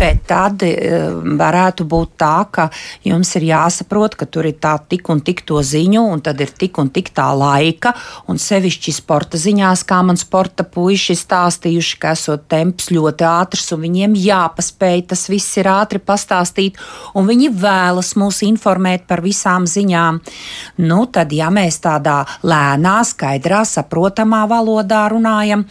[0.00, 2.68] bet tad uh, varētu būt tā, ka
[3.06, 6.50] jums ir jāsaprot, ka tur ir tā tik un tik to ziņu, un tad ir
[6.50, 7.94] tik un tik tā laika,
[8.28, 13.84] un sevišķi sporta ziņās, kā man sporta puiši stāstījuši, ka esot temps ļoti ātrs, un
[13.86, 16.80] viņiem jāpaspēj tas viss ir ātri pastāstīt,
[17.18, 20.20] un viņi vēlas mūs informēt par visām ziņām.
[20.84, 25.64] Nu, tad, ja mēs tādā lēnā, skaidrā, saprotamā valodā runājam,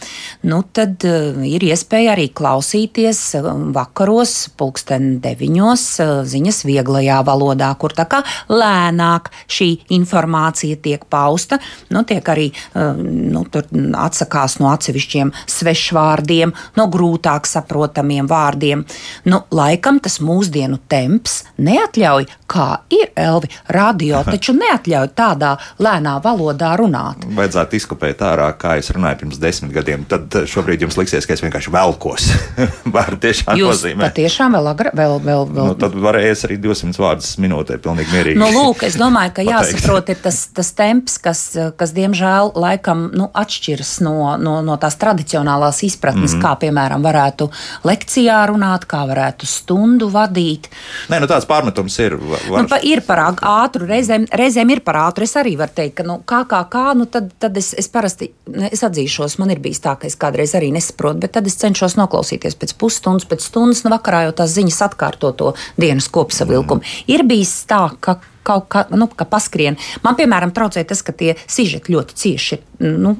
[0.48, 7.70] nu, tad uh, ir iespēja arī klausīties uh, vakaros, pulksten deviņos, uh, ziņas vieglajā valodā,
[7.80, 11.60] kur tā kā lēnāk šī informācija tiek pausta,
[11.94, 13.44] nu, tiek arī uh, nu,
[13.98, 18.84] atsakās no atsevišķiem svešvārdiem, no grūtāk saprotamiem vārdiem.
[19.28, 26.74] Nu, laikam tas mūsdienu temps neatļauj, kā ir Elvi, radio taču neatļauj tādā lēnā valodā
[26.78, 27.24] runāt.
[27.38, 30.04] Vajadzētu izkopēt ārā, kā es runāju pirms desmit gadiem.
[30.08, 32.28] Tad tad šobrīd jums liksies, ka es vienkārši velkos.
[32.96, 34.08] Var tiešām Jūs nozīmē.
[34.08, 38.40] patiešām vēl, agra, vēl, vēl, vēl Nu, tad varēs arī 200 vārdus minūtē, pilnīgi mierīgi.
[38.40, 41.42] Nu, lūk, es domāju, ka jāsaprot ir tas, tas temps, kas,
[41.78, 46.44] kas diemžēl laikam nu, atšķiras no, no, no tās tradicionālās izpratnes, mm -hmm.
[46.44, 47.50] kā piemēram varētu
[47.88, 50.70] lekcijā runāt, kā varētu stundu vadīt.
[51.12, 52.16] Nē, nu tāds pārmetums ir.
[52.18, 55.26] Var, Nu, pa, ir par ātru, reizēm, reizēm ir par ātru.
[55.28, 58.30] Es arī varu teikt, ka, nu, kā, kā, kā, nu, tad, tad es, es parasti,
[58.50, 61.58] ne, es atzīšos, man ir bijis tā, ka es kādreiz arī nesaprotu, bet tad es
[61.60, 66.82] cenšos noklausīties pēc pusstundas, pēc stundas, nu, vakarā jau tās ziņas atkārto to dienas kopsavilkumu.
[66.82, 67.06] Mm.
[67.14, 69.78] Ir bijis tā, ka kaut kā nu, ka paskrien.
[70.06, 73.14] Man, piemēram, traucē tas, ka tie sižeti ļoti cieši ir nu,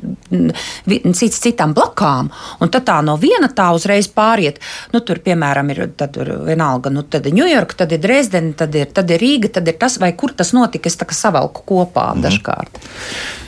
[1.12, 2.30] cits citam blakām.
[2.62, 4.60] Un tad tā no viena tā uzreiz pāriet.
[4.94, 8.76] Nu, tur, piemēram, ir tad, tur vienalga, nu, tad ir Ņujorka, tad ir Dresdena, tad
[8.78, 10.90] ir, tad ir Rīga, tad ir tas, vai kur tas notika.
[10.90, 12.22] Es tā kā savalku kopā mm -hmm.
[12.28, 12.80] dažkārt.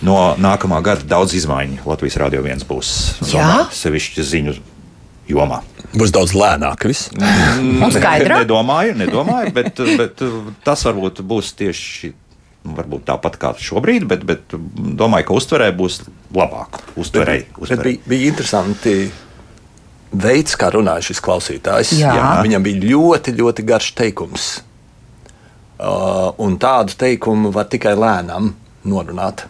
[0.03, 2.91] No nākamā gada daudz izmaiņu Latvijas Rādio 1 būs.
[3.33, 3.67] Jā?
[3.73, 4.55] Sevišķi ziņu
[5.31, 5.61] jomā.
[5.91, 6.87] Būs daudz lēnāk.
[7.97, 8.45] Skaidrāk?
[8.45, 10.23] nedomāju, nedomāju, bet, bet
[10.67, 12.13] tas varbūt būs tieši.
[12.67, 16.03] nu, Varbūt tāpat kā šobrīd, bet, bet domāju, ka uztverē būs
[16.37, 16.83] labāk.
[17.01, 17.47] Uztverēji.
[17.49, 18.01] Bet uztverēji.
[18.05, 18.97] bija, bija interesanti
[20.13, 21.95] veids, kā runāja šis klausītājs.
[21.99, 22.13] Jā.
[22.19, 22.29] Jā.
[22.45, 24.51] Viņam bija ļoti, ļoti garš teikums.
[25.81, 28.53] Uh, un tādu teikumu var tikai lēnām
[28.85, 29.47] norunāt.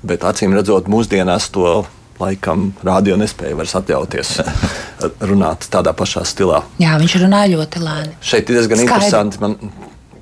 [0.00, 1.82] Bet acīm redzot, mūsdienās to
[2.20, 4.32] laikam rādio nespēja vairs atļauties
[5.30, 6.62] runāt tādā pašā stilā.
[6.82, 8.16] Jā, viņš runāja ļoti lēni.
[8.22, 8.88] Šeit ir diezgan Skaidri.
[8.88, 9.40] interesanti.
[9.42, 9.56] Man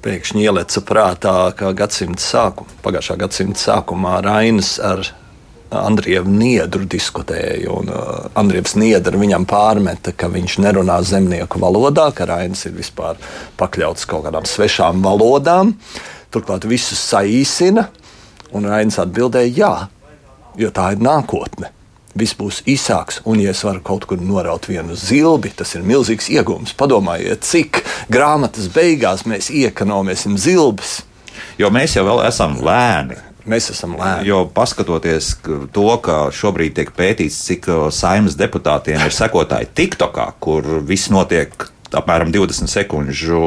[0.04, 5.02] pēkšņi ieleca prātā, ka gadsimta sākumā, pagājušā gadsimta sākumā Rainis ar
[5.74, 7.68] Andrievu Niedru diskutēja.
[7.74, 13.20] Un, uh, Andrievs Niedra viņam pārmeta, ka viņš nerunā zemnieku valodā, ka Rainis ir vispār
[13.60, 15.74] pakļauts kaut kādām svešām valodām.
[16.32, 17.88] Turklāt visus saīsina.
[18.56, 19.74] Un Rainis atbildēja, jā,
[20.56, 21.68] jo tā ir nākotne.
[22.16, 26.30] Viss būs īsāks, un, ja es varu kaut kur noraut vienu zilbi, tas ir milzīgs
[26.32, 26.72] iegūms.
[26.78, 31.02] Padomājiet, cik grāmatas beigās mēs iekonomēsim zilbes.
[31.60, 33.18] Jo mēs jau esam lēni.
[33.48, 34.28] Mēs esam lēni.
[34.28, 35.34] Jo paskatoties
[35.72, 42.32] to, ka šobrīd tiek pētīts, cik saimnes deputātiem ir sekotāji TikTokā, kur viss notiek apmēram
[42.34, 43.40] 20 sekundžu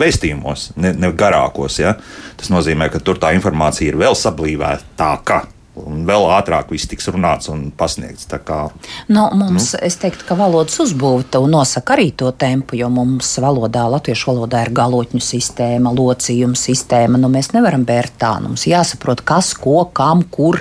[0.00, 1.80] vēstījumos, ne, ne garākos.
[1.80, 1.96] Ja?
[2.40, 5.44] Tas nozīmē, ka tur tā informācija ir vēl sablīvētāka.
[5.74, 8.28] Un vēl ātrāk viss tiks runāts un pasniegts.
[8.46, 8.68] Kā
[9.10, 9.80] Nu, mums, nu.
[9.82, 14.70] es teiktu, ka valodas uzbūve nosaka arī to tempu, jo mums valodā, latviešu valodā ir
[14.76, 17.18] galotņu sistēma, locījuma sistēma.
[17.18, 18.36] Nu, mēs nevaram bērt tā.
[18.42, 20.60] Nu, mums jāsaprot, kas, ko, kam, kur.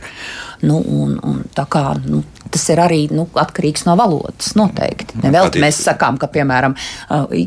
[0.66, 4.56] Nu, un, un, kā, nu, tas ir arī nu, atkarīgs no valodas.
[4.58, 5.22] Noteikti.
[5.22, 5.62] Nevēl Patīk.
[5.62, 6.78] mēs sakām, ka, piemēram,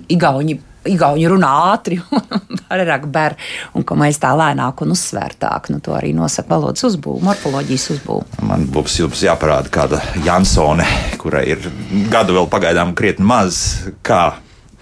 [0.06, 0.60] Igauni.
[0.90, 3.36] Igauni runā ātri un vairāk ber,
[3.76, 5.70] un ka mēs tā lēnāk un uzsvērtāk.
[5.74, 8.40] Nu, to arī nosaka valodas uzbūve, morfoloģijas uzbūve.
[8.46, 10.86] man būs jums jāparāda kāda Jansone,
[11.20, 11.70] kurai ir
[12.12, 13.62] gadu vēl pagaidām krietni maz.
[14.06, 14.36] Kā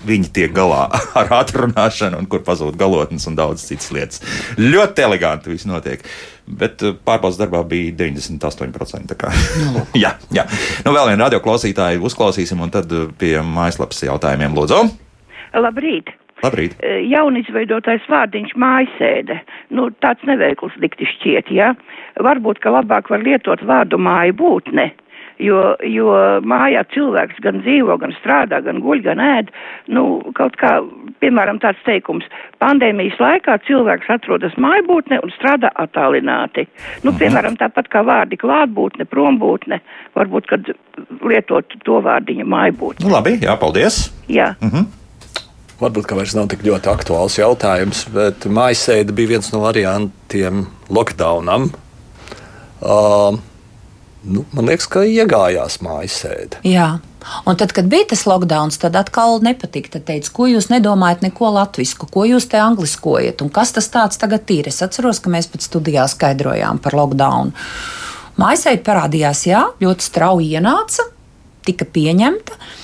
[0.04, 0.84] Viņi tiek galā
[1.20, 4.20] ar atrunāšanu, un kur pazūd galotnes un daudz citas lietas.
[4.60, 6.04] Ļoti eleganti viss notiek.
[6.44, 9.08] Bet eh, pārbaudas darbā bija 98%.
[9.14, 9.32] tā kā.
[10.04, 10.44] jā, jā.
[10.84, 14.82] Nu, vēl vienu radioklausītāju uzklausīsim, un tad eh, pie mājaslapas jautājumiem lūdzu.
[15.54, 16.10] Labrīt!
[16.42, 16.74] Labrīt!
[16.82, 19.38] E, Jaunizveidotais vārdiņš mājasēde.
[19.76, 21.54] Nu, tāds neveikls dikti šķiet.
[21.54, 21.72] Ja?
[22.22, 24.90] Varbūt, ka labāk var lietot vārdu māja būtne.
[25.42, 26.12] Jo, jo
[26.46, 29.50] mājā cilvēks gan dzīvo, gan strādā, gan guļ, gan ēd.
[29.90, 30.76] Nu, kaut kā,
[31.24, 32.28] piemēram, tāds teikums.
[32.62, 36.68] Pandēmijas laikā cilvēks atrodas mājbūtne un strādā attālināti.
[37.02, 39.82] Nu, piemēram, tāpat kā vārdi klātbūtne, prombūtne.
[40.14, 40.74] Varbūt, kad
[41.26, 43.08] lietot to vārdiņu mājbūtne.
[43.08, 44.04] Nu, labi, jā, paldies!
[44.30, 44.54] Jā.
[45.84, 51.66] Varbūt ka vairs nav tik ļoti aktuāls jautājums, bet mājasēde bija viens no variantiem lockdownam.
[52.80, 53.36] Uh,
[54.24, 56.62] nu, man liekas, ka iegājās mājasēde.
[56.64, 56.94] Jā.
[57.48, 59.92] Un tad, kad bija tas lockdown, tad atkal nepatika.
[59.98, 64.20] Tad teica, ko jūs nedomājat neko latviešu, ko jūs te angliskojat un kas tas tāds
[64.20, 64.70] tagad ir.
[64.72, 67.52] Es atceros, ka mēs pat studijā skaidrojām par lockdown.
[68.40, 71.04] Mājasēde parādījās, jā, ļoti strauji ienāca,
[71.68, 72.56] tika pieņemta.
[72.56, 72.80] Uh,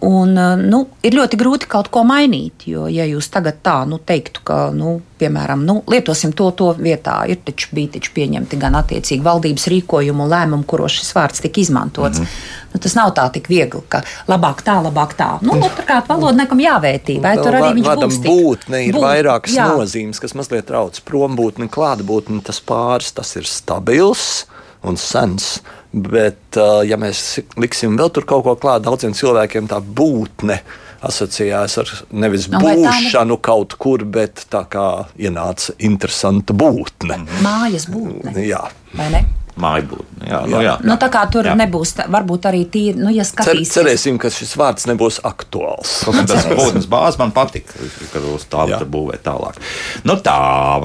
[0.00, 2.64] un, uh, nu, ir ļoti grūti kaut ko mainīt.
[2.70, 7.18] Jo, ja jūs tagad tā nu, teiktu, ka, nu, piemēram, nu, lietosim to, to vietā,
[7.28, 11.60] ir taču bija taču pieņemti gan attiecīgi valdības rīkojumu un lēmumu, kuros šis vārds tika
[11.60, 12.22] izmantots.
[12.22, 12.70] Mm -hmm.
[12.72, 15.36] nu, tas nav tā tik viegli, ka labāk tā, labāk tā.
[15.44, 18.18] Nu, otrkārt, valoda nekam jāvērtī, vai tur arī viņš būs.
[18.24, 19.68] būtne ir būt, vairākas jā.
[19.68, 21.00] nozīmes, kas mazliet trauc.
[21.04, 24.46] Prombūtne, klātbūtne, tas pāris, tas ir stabils
[24.82, 25.60] un sens.
[25.92, 30.60] Bet, uh, ja mēs liksim vēl tur kaut ko klāt, daudziem cilvēkiem tā būtne
[31.04, 34.86] asociējās ar nevis Nu, vai tā ne- būšanu kaut kur, bet tā kā
[35.18, 37.20] ienāca interesanta būtne.
[37.44, 38.38] Mājas būtne.
[38.46, 38.62] Jā.
[38.94, 39.22] vai ne?
[39.60, 40.24] Māja būtne.
[40.30, 40.78] Jā, nu, jā.
[40.80, 41.52] Nu, tā kā tur Jā.
[41.58, 43.72] nebūs, varbūt arī tīri, nu, ja Cer, skatīsies.
[43.74, 45.90] cerēsim, ka šis vārds nebūs aktuāls.
[46.08, 47.74] Kā tas būtnes bāzes man patika,
[48.14, 48.78] kad uz tā Jā.
[48.80, 49.60] būvēt tālāk.
[50.08, 50.38] Nu tā,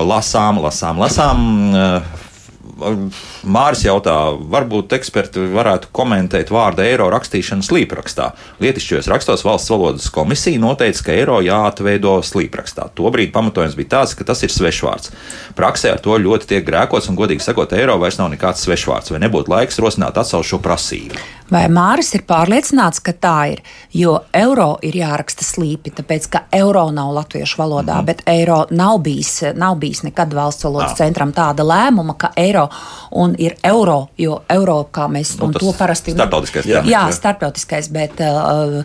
[0.03, 1.47] lasām, lasām, lasām.
[1.79, 2.01] eh,
[2.77, 4.15] Māris jautā,
[4.53, 8.29] varbūt eksperti varētu komentēt vārdu eiro rakstīšanu slīprakstā.
[8.63, 12.89] Lietišķajos rakstos valsts valodas komisija noteica, ka eiro jāatveido slīprakstā.
[12.97, 15.13] Tobrīd pamatojums bija tāds, ka tas ir svešvārds.
[15.57, 19.13] Praksē ar to ļoti tiek grēkots, un, godīgi sakot, eiro vairs nav nekāds svešvārds.
[19.13, 21.36] Vai nebūtu laiks rosināt šo prasību?
[21.51, 23.61] Vai Māris ir pārliecināts, ka tā ir?
[23.95, 28.05] Jo eiro ir jāraksta slīpi, tāpēc ka eiro nav latviešu valodā, mm -hmm.
[28.05, 30.95] bet eiro nav bijis, nav bijis nekad valsts valodas Ah.
[30.95, 32.69] centram tāda lēmuma, ka eiro
[33.11, 37.11] un ir eiro, jo eiro, kā mēs Nu, to parasti starptautiskais Jā, jā jā.
[37.11, 38.83] starptautiskais, bet uh, uh,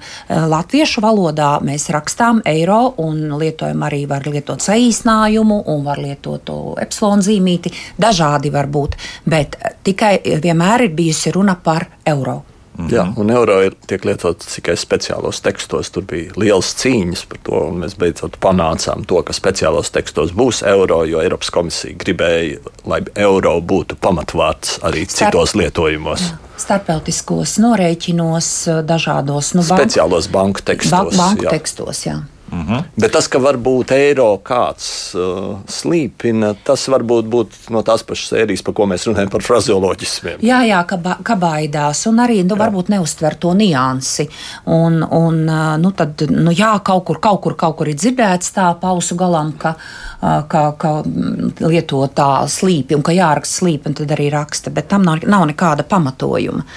[0.48, 6.76] latviešu valodā mēs rakstām eiro un lietojam arī var lietot saīsinājumu un var lietot to
[6.80, 7.72] epsilon zīmīti.
[7.98, 8.94] Dažādi var būt,
[9.24, 12.42] bet uh, tikai vienmēr ir bijusi runa par eiro.
[12.90, 15.90] Jā, un eiro ir tiek lietots tikai speciālos tekstos.
[15.94, 20.62] Tur bija liels cīņas par to, un mēs beidzot panācām to, ka speciālos tekstos būs
[20.66, 22.58] eiro, jo Eiropas komisija gribēja,
[22.88, 26.32] lai eiro būtu pamatvārds arī Starp- citos lietojumos.
[26.62, 31.16] Starptautiskos norēķinos, uh, dažādos nu, Speciālos banku tekstos.
[31.16, 31.50] ba banku jā.
[31.50, 32.18] tekstos jā.
[32.52, 34.86] Bet tas, ka varbūt eiro kāds
[35.16, 40.42] uh, slīpina, tas varbūt būtu no tās pašas sērijas, par ko mēs runājam par frazeoloģismiem.
[40.44, 44.28] Jā, jā ka, ba ka baidās, un arī nu, varbūt neuztver to niansi.
[44.68, 48.52] Un, un, ā, nu, tad, nu, jā, kaut kur, kaut kur, kaut kur ir dzirdēts
[48.58, 49.72] tā pausu galam, ka,
[50.20, 54.74] ā, ka, ka mm, lieto tā slīpi un ka jāraksta slīpi, un tad arī raksta,
[54.74, 56.68] bet tam nav, nav nekāda pamatojuma.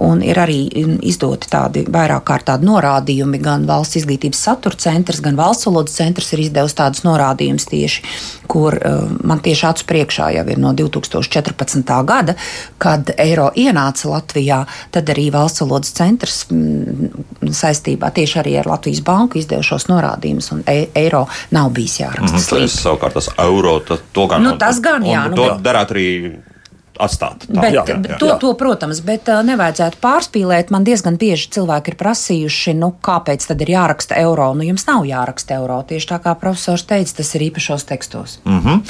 [0.00, 5.20] Un ir arī mm, izdoti tādi vairāk kārt tādi norādījumi, gan valsts izglītības satura centrs,
[5.20, 8.02] gan valsts valodas centrs ir izdevusi tādus norādījumus tieši,
[8.48, 11.92] kur uh, man tieši acu priekšā jau ir no 2014.
[12.08, 12.34] gada,
[12.80, 19.02] kad eiro ienāca Latvijā, tad arī valsts valodas centrs mm, saistībā tieši arī ar Latvijas
[19.04, 22.38] banku izdevušos norādījumus, un e eiro nav bijis jāraksta.
[22.40, 22.72] Tas slīpi.
[22.80, 25.96] savukārt tas eiro, tas, to gan, Nu, tas gan, jā, un nu, to bet- darētu
[25.98, 26.08] arī
[26.98, 27.46] atstāt.
[27.46, 27.60] Tā.
[27.60, 30.72] Bet, Jā, jā, jā, to, to, protams, bet uh, nevajadzētu pārspīlēt.
[30.74, 34.50] Man diezgan bieži cilvēki ir prasījuši, nu, kāpēc tad ir jāraksta eiro.
[34.56, 35.80] Nu, jums nav jāraksta eiro.
[35.86, 38.38] Tieši tā kā profesors teica, tas ir īpašos tekstos.
[38.48, 38.82] Mm.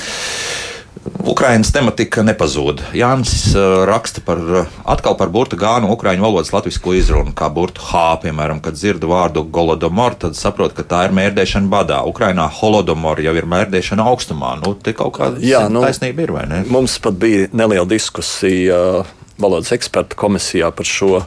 [1.01, 2.82] Ukraiņas tematika nepazūd.
[2.96, 7.80] Jānis uh, raksta par, uh, atkal par burtu gānu ukraiņu valodas latviešu izrunu, kā burtu
[7.88, 12.03] H, piemēram, kad dzirdu vārdu golodomor, tad saprotu, ka tā ir mērdēšana badā.
[12.09, 14.55] Ukrainā holodomor jau ir mērdēšana augstumā.
[14.61, 16.62] Nu, te kaut kāda Jā, nu, taisnība ir, vai ne?
[16.68, 21.22] Mums pat bija neliela diskusija uh, valodas ekspertu komisijā par šo.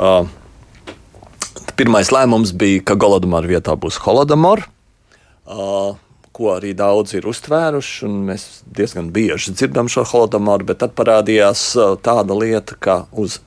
[0.00, 0.22] Uh,
[1.76, 4.64] Pirmais lēmums bija, ka Golodomāra vietā būs Holodomor,
[5.48, 5.96] uh,
[6.36, 8.04] ko arī daudzi ir uztvēruši.
[8.06, 13.40] un Mēs diezgan bieži dzirdam šo Holodomoru, bet tad parādījās uh, tāda lieta, ka uz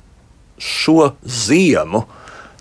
[0.60, 2.04] šo ziemu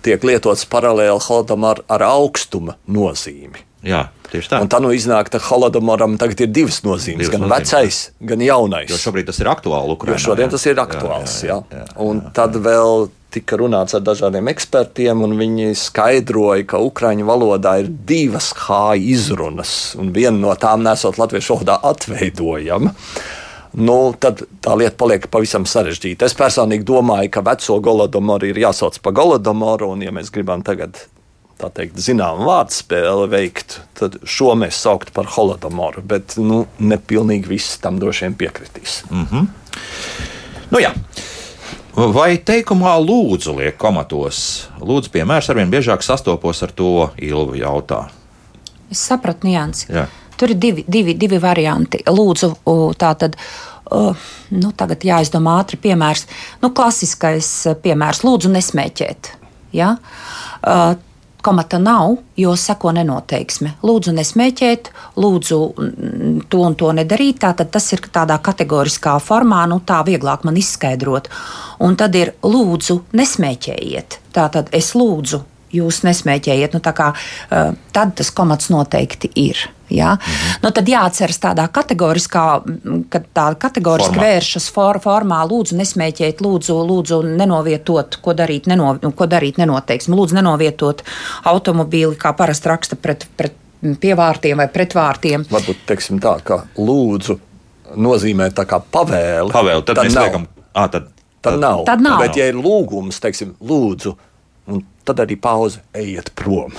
[0.03, 3.67] tiek lietots paralēli Holodomāra ar augstuma nozīmi.
[3.83, 4.59] Jā, tieši tā.
[4.63, 7.99] Un tā nu iznāk, ka Holodomoram tagad ir divas nozīmes, Divas gan nozīmes, vecais,
[8.31, 8.91] gan jaunais.
[8.91, 10.21] Jo šobrīd tas ir aktuāli Jo Ukrainā.
[10.23, 10.53] šodien jā.
[10.55, 11.35] tas ir aktuāls.
[11.43, 16.67] Jā, jā, jā, jā, Un tad vēl tika runāts ar dažādiem ekspertiem, un viņi skaidroja,
[16.69, 22.93] ka ukraiņu valodā ir divas H izrunas, un viena no tām nesot latviešu valodā atveidojama.
[23.73, 26.29] Nu, tad tā lieta paliek pavisam sarežģīta.
[26.29, 31.01] Es personīgi domāju, ka veco golodomoru ir jāsauc par golodomoru, un, ja mēs gribam tagad
[31.63, 36.03] tā teikt, zinām vārdu spēli veikt, tad šo mēs sauktu par holodomoru.
[36.05, 39.03] Bet nu, nepilnīgi viss tam droši vien piekritīs.
[39.13, 39.47] Mm.
[40.73, 40.93] Nu, jā.
[41.93, 44.71] Vai teikumā lūdzu liek komatos?
[44.81, 48.07] Lūdzu, piemērs arvien biežāk sastopos ar to ilgu jautā.
[48.93, 49.91] Es sapratu niansi.
[49.93, 50.07] Jā.
[50.41, 52.01] Tur ir divi, divi, divi varianti.
[52.09, 52.55] Lūdzu,
[53.01, 53.37] tā tad.
[53.93, 54.17] Uh,
[54.57, 56.25] nu, tagad jāizdomā ātri piemērs.
[56.63, 59.29] Nu, klasiskais uh, piemērs- lūdzu, nesmēķēt.
[59.77, 59.91] Ja?
[60.65, 60.95] Uh,
[61.43, 63.75] komata nav, jo seko nenoteiksme.
[63.83, 64.91] Lūdzu, nesmēķēt,
[65.21, 67.41] lūdzu, mm, to un to nedarīt.
[67.43, 71.29] Tātad tas ir tādā kategoriskā formā, nu, tā vieglāk man izskaidrot.
[71.83, 74.19] Un tad ir lūdzu, nesmēķējiet.
[74.33, 75.43] Tātad es lūdzu,
[75.73, 76.75] jūs nesmēķējiet.
[76.77, 79.61] Nu, tā kā, uh, tad tas komats noteikti ir.
[79.93, 80.15] Ja?
[80.17, 80.63] Mhm.
[80.65, 82.45] Nu, tad jāatceras tādā kategoriskā,
[83.13, 84.29] kad tā kategoriski Formā.
[84.29, 90.17] vēršas for, formā, lūdzu, nesmēķēt, lūdzu, lūdzu nenovietot, ko darīt, neno, ko darīt nenoteiksim.
[90.17, 91.05] Lūdzu, nenovietot
[91.45, 93.59] automobīli, kā parasti raksta pret, pret
[94.01, 95.49] pievārtiem vai pretvārtiem.
[95.51, 97.39] Varbūt teiksim tā, ka lūdzu
[98.01, 99.53] nozīmē tā kā pavēle.
[99.53, 101.11] Pavēl, tad, tad mēs liekam, ah, tad,
[101.43, 101.85] Tad nav.
[101.85, 102.21] Tad nav.
[102.23, 104.21] Bet, ja ir lūgums, teiksim, lūdzu, un
[105.05, 106.73] tad arī pauze ejiet prom.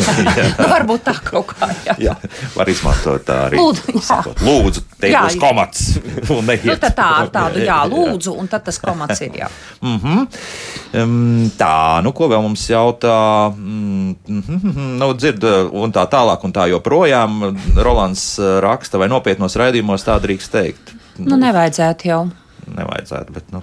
[0.58, 1.68] nu, varbūt tā kaut kā.
[1.86, 1.96] Jā.
[2.00, 2.14] jā.
[2.54, 3.60] Var izmantot tā arī.
[3.60, 4.02] Lūdzu.
[4.04, 5.24] Sakot, lūdzu te jā.
[5.40, 5.86] komats.
[6.30, 9.48] Nu, tā ar tādu, jā, lūdzu, un tad tas komats ir, jā.
[9.82, 10.26] Mm -hmm.
[11.02, 13.52] um, tā, nu, ko vēl mums jautā?
[13.56, 17.56] Mm -hmm, nu, dzird, un tā tālāk, un tā joprojām.
[17.76, 20.94] Rolands uh, raksta, vai nopietnos raidījumos tā drīkst teikt.
[21.18, 22.28] Nu, nevajadzētu jau.
[22.76, 23.60] Nevajadzētu, bet nu,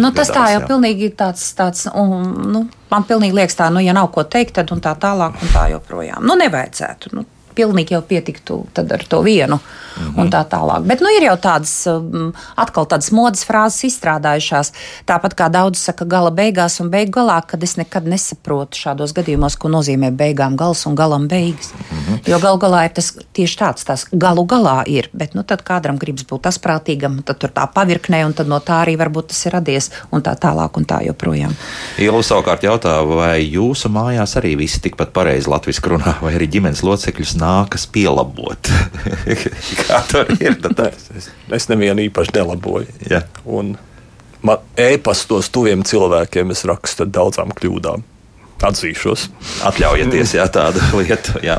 [0.00, 0.66] Nu, tas tā gadās, jau jā.
[0.72, 2.14] pilnīgi tāds, tāds un,
[2.52, 5.52] nu, man pilnīgi liekas tā, nu, ja nav ko teikt, tad un tā tālāk un
[5.54, 6.24] tā joprojām.
[6.26, 7.12] Nu, nevajadzētu.
[7.16, 7.24] Nu,
[7.58, 10.20] pilnīgi jau pietiktu ar to vienu mm -hmm.
[10.20, 10.86] un tā tālāk.
[10.86, 14.72] Bet, nu, ir jau tādas, um, atkal tādas modes frāzes izstrādājušās.
[15.06, 19.58] Tāpat kā daudz saka gala beigās un beigu galā, kad es nekad nesaprotu šādos gadījumos,
[19.58, 21.72] ko nozīmē beigām gals un galam beigas.
[21.72, 22.18] Mm -hmm.
[22.26, 25.10] Jo gal galā ir tas tieši tāds, tas galu galā ir.
[25.12, 28.84] Bet, nu, tad kādam gribas būt asprātīgam, tad tur tā pavirknē, un tad no tā
[28.84, 31.52] arī varbūt tas ir radies un tā tālāk un tā joprojām.
[31.98, 36.82] Ielu savukārt jautā, vai jūsu mājās arī visi tikpat pareizi latviešu runā, vai arī ģimenes
[36.82, 38.70] locekļus nākas pielabot?
[39.88, 40.58] Kā tur ir?
[40.64, 40.84] Tad,
[41.16, 42.86] es, Es nevienu īpaši nelaboju.
[43.10, 43.24] jā.
[43.48, 43.74] Un
[44.44, 48.04] man ēpastos tuviem cilvēkiem es rakstu ar daudzām kļūdām.
[48.58, 49.28] Atzīšos.
[49.68, 51.38] Atļaujieties, jā, tādu lietu.
[51.46, 51.58] Jā.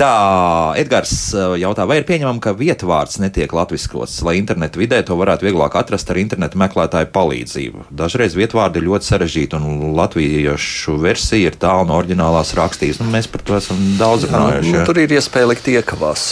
[0.00, 1.12] Tā, Edgars
[1.60, 6.08] jautā, vai ir pieņemama, ka vietvārds netiek latviskots, lai internetu vidē to varētu vieglāk atrast
[6.12, 7.86] ar internetu meklētāju palīdzību.
[8.00, 13.00] Dažreiz vietvārdi ir ļoti sarežģīti, un latviešu versija ir tālu no oriģinālās rakstīs.
[13.02, 14.76] Nu, mēs par to esam daudz runājuši.
[14.78, 16.30] Nu, tur ir iespēja likt iekavās.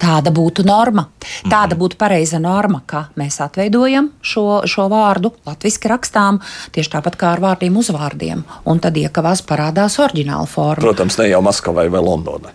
[0.00, 1.06] Tāda būtu norma.
[1.48, 6.42] Tāda būtu pareiza norma, ka mēs atveidojam šo, šo vārdu, latviešu rakstām,
[6.76, 8.44] tieši tāpat kā ar vārdiem, uzvārdiem.
[8.68, 10.84] Un tad iekavās parādās oriģināla forma.
[10.84, 12.54] Protams, ne jau Maskavai vai Londonai.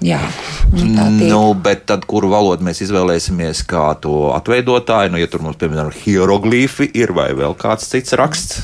[0.00, 0.16] Jā,
[0.72, 5.92] nu, bet tad, kuru valodu mēs izvēlēsimies kā to atveidotāju, nu, ja tur mums, piemēram,
[5.92, 8.62] hieroglīfi ir vai vēl kāds cits raksts?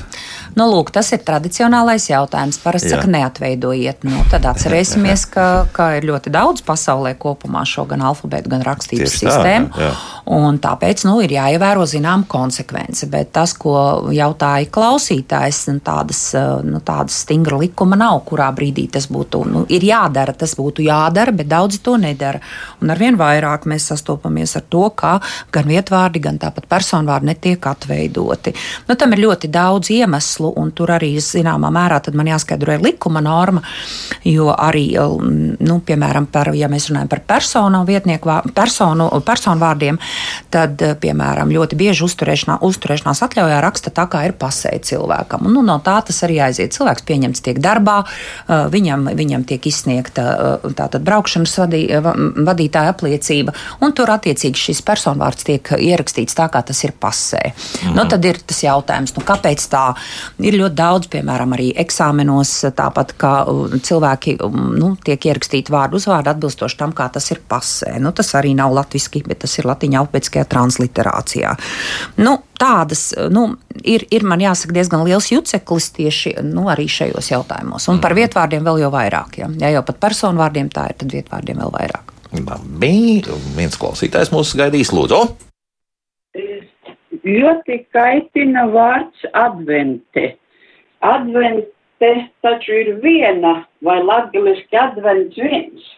[0.57, 2.57] Nu, lūk, tas ir tradicionālais jautājums.
[2.63, 2.97] Parasti Jā.
[2.97, 4.07] saka, neatveidojiet.
[4.09, 5.47] Nu, tad atcerēsimies, ka,
[5.77, 9.69] ka ir ļoti daudz pasaulē kopumā šo gan alfabētu, gan rakstības Tieši tā, sistēmu.
[9.85, 9.91] jā.
[10.33, 13.05] Un tāpēc nu, ir jāievēro zinām konsekvence.
[13.13, 13.75] Bet tas, ko
[14.17, 16.23] jautāja klausītājs, nu, tādas,
[16.65, 19.43] nu, tādas stingra likuma nav, kurā brīdī tas būtu.
[19.53, 22.41] Nu, ir jādara, tas būtu jādara, bet daudzi to nedara.
[22.81, 25.19] Un arvien vairāk mēs sastopamies ar to, ka
[25.53, 28.57] gan vietvārdi, gan tāpat personvārdi netiek atveidoti.
[28.89, 33.63] Nu, tam ir ļoti daudz iemeslu, un tur arī zināmā mērā man jāskaidro likuma norma,
[34.25, 39.99] jo arī, um, nu, piemēram, par, ja mēs runājam par personu vietnieku, personu, personu vārdiem,
[40.51, 45.47] tad, eh, piemēram, ļoti bieži uzturēšanā, uzturēšanās atļaujā raksta tā, kā ir pasēja cilvēkam.
[45.47, 46.75] Un, nu, no tā tas arī aiziet.
[46.77, 52.95] Cilvēks pieņemts tiek darbā, eh, viņam, viņam tiek izsniegta eh, tātad braukšanas vadī, va- vadītāja
[52.95, 57.53] apliecība, un tur attiecīgi šis personvārds tiek ierakstīts tā, kā tas ir pasē.
[57.85, 57.95] Mm.
[57.95, 59.95] Nu, tad ir tas jautājums, nu, kāpēc tā
[60.43, 66.01] ir ļoti daudz, piemēram, arī eksāmenos, tāpat kā uh, cilvēki um, nu, tiek ierakstīti vārdu
[66.01, 67.97] uzvārdu atbilstoši tam, kā tas ir pasē.
[68.03, 71.55] Nu, tas arī nav latviski, bet tas ir latīņa alfabētiskajā transliterācijā.
[72.21, 73.49] Nu, tādas, nu,
[73.83, 77.89] ir, ir, man jāsaka, diezgan liels juceklis tieši nu, arī šajos jautājumos.
[77.93, 79.41] Un par vietvārdiem vēl jau vairāk.
[79.43, 82.13] Ja, ja jau pat personu vārdiem tā ir, tad vietvārdiem vēl vairāk.
[82.37, 83.23] Labi,
[83.57, 85.46] viens klausītājs mūs gaidīs, lūdzu.
[87.27, 90.37] Ļoti kaitina vārds advente.
[91.05, 92.13] Advente
[92.45, 95.93] taču ir viena, vai latgaliski advents viens.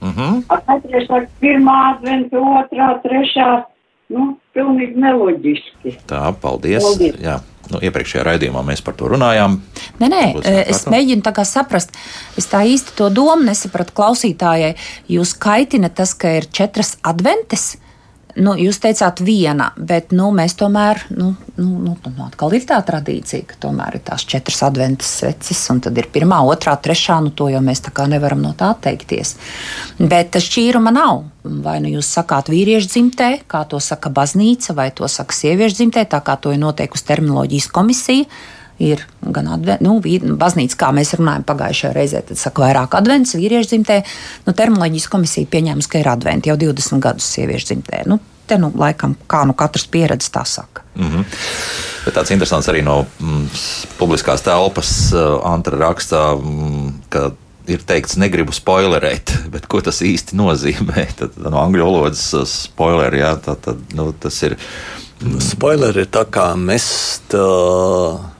[0.00, 0.42] Uh -huh.
[0.48, 3.64] Katrs saka, pirmā advente, otrā, trešā,
[4.08, 5.96] nu, pilnīgi neloģiski.
[6.06, 6.82] Tā, paldies.
[6.82, 7.20] Paldies.
[7.20, 7.40] Jā.
[7.70, 9.60] Nu, iepriekšējā raidījumā mēs par to runājām.
[10.00, 10.22] Nē, nē,
[10.66, 11.94] es mēģinu tā kā saprast.
[12.40, 14.74] Es tā īsti to domu nesapratu klausītājai.
[15.08, 17.76] Jūs kaitina tas, ka ir četras adventes.
[18.40, 22.78] Nu, jūs teicāt, viena, bet nu, mēs tomēr, nu, nu, nu, nu, atkal ir tā
[22.86, 27.34] tradīcija, ka tomēr ir tās četras adventas sveces, un tad ir pirmā, otrā, trešā, nu,
[27.36, 29.34] to jau mēs tā kā nevaram no tā atteikties.
[30.00, 31.26] Bet šķīruma nav.
[31.40, 36.04] Vai nu jūs sakāt vīriešu dzimtē, kā to saka baznīca, vai to saka sieviešu dzimtē,
[36.08, 38.28] tā kā to ir noteikusi terminoloģijas komisija
[38.80, 39.98] ir gan advents, nu,
[40.40, 44.00] baznīca, kā mēs runājam pagājušajā reizē, tad saka vairāk advents, vīriešu dzimtē.
[44.46, 48.04] Nu, terminoloģijas komisija pieņēmusi, ka ir advents jau 20 gadus sieviešu dzimtē.
[48.10, 48.18] Nu,
[48.50, 50.82] te nu laikam, kā nu katrs pieredze tā saka.
[50.96, 51.24] Mm -hmm.
[52.04, 53.46] Bet tāds interesants arī no mm,
[53.98, 57.30] publiskās telpas uh, Antra rakstā, mm, ka
[57.66, 61.06] ir teikts, negribu spoilerēt, bet ko tas īsti nozīmē?
[61.18, 64.56] Tad, no angļu valodas uh, spoiler, jā, tad, tad, nu, tas ir.
[65.38, 67.34] Spoileri ir tā kā mest.
[67.34, 68.39] Uh,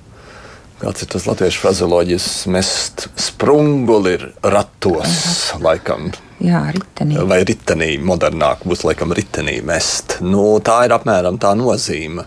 [0.81, 2.29] Kāds ir tas latviešu frazeoloģijas?
[2.55, 5.19] Mest sprunguli ir ratos,
[5.61, 6.09] laikam.
[6.41, 7.19] Jā, ritenī.
[7.29, 10.19] Vai ritenī, modernāk būs laikam ritenī mest.
[10.25, 12.25] Nu, tā ir apmēram tā nozīme.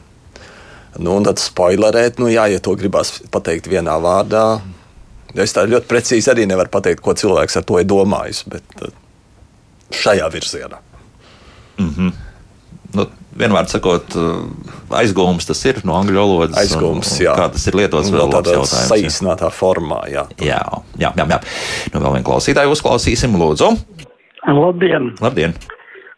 [1.01, 4.45] Nu, un tad spoilerēt, nu, jā, ja to gribās pateikt vienā vārdā,
[5.33, 8.91] Es tā ļoti precīzi arī nevaru pateikt, ko cilvēks ar to ir domājis, bet uh,
[9.93, 10.77] šajā virzienā.
[11.81, 12.11] Mm -hmm.
[12.93, 13.07] nu,
[13.39, 16.57] vienmēr sakot, uh, aizgūms tas ir no angļu valodas.
[16.61, 17.35] Aizgūms, jā.
[17.37, 20.25] Kā tas ir lietots No vēl tādā saīsinātā formā, jā.
[20.39, 20.61] Jā,
[20.99, 21.27] jā, jā.
[21.35, 21.39] jā.
[21.93, 23.71] Nu, vēl vienu klausītāju uzklausīsim, lūdzu.
[24.47, 25.13] Labdien!
[25.23, 25.55] Labdien!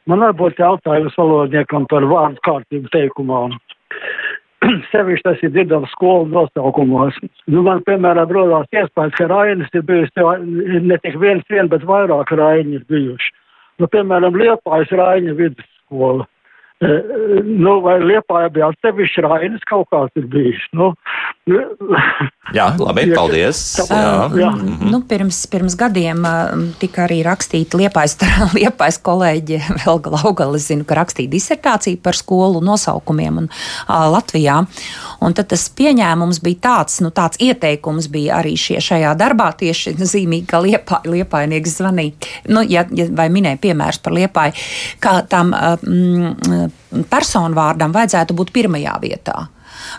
[0.10, 3.48] Man varbūt jautājums valodniekam par vārdu kārtību teikumā.
[4.92, 7.18] Sevišķi tas ir dzirdams skolu nosaukumos.
[7.50, 11.86] Nu, man, piemēram, rodās iespējas, ka Rainis ir bijis tev ne tik viens vien, bet
[11.90, 13.34] vairāk Raini ir bijuši.
[13.82, 16.28] Nu, piemēram, Liepājas Raina vidusskola.
[16.82, 20.64] E, e, nu, vai Liepāja bija atsevišķi Rainis kaut kāds ir bijis?
[20.76, 20.92] Nu,
[22.56, 23.60] Jā, labi, paldies.
[23.78, 23.98] Jā.
[24.34, 24.50] Jā.
[24.50, 28.16] Uh, nu, pirms, pirms gadiem uh, tika arī rakstīta liepais,
[28.58, 30.58] liepais kolēģi Velga Laugala.
[30.62, 34.58] Zinu, ka rakstīja disertāciju par skolu nosaukumiem un, uh, Latvijā.
[35.26, 39.96] Un tad tas pieņēmums bija tāds, nu, tāds ieteikums bija arī šie, šajā darbā tieši
[40.02, 42.32] zīmīgi, ka liepā, liepainieks zvanīja.
[42.50, 44.58] Nu, ja, ja, vai minēja piemērs par liepāju,
[45.04, 46.65] ka tam mm,
[47.10, 49.40] personu vārdam vajadzētu būt pirmajā vietā.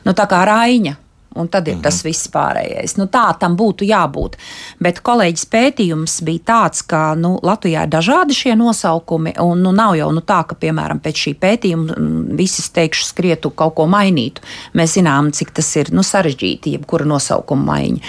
[0.05, 0.97] Nu, tā kā Raiņa.
[1.37, 1.83] Un tad ir -hmm.
[1.83, 2.97] tas viss pārējais.
[2.97, 4.37] Nu, tā tam būtu jābūt.
[4.81, 9.35] Bet kolēģis pētījums bija tāds, ka nu, Latvijā ir dažādi šie nosaukumi.
[9.41, 13.51] Un nu, nav jau nu, tā, ka, piemēram, pēc šī pētījuma mm, visi steigšu skrietu
[13.51, 14.41] kaut ko mainītu.
[14.75, 18.01] Mēs zinām, cik tas ir nu, sarežģīti, jebkura nosaukuma maiņa.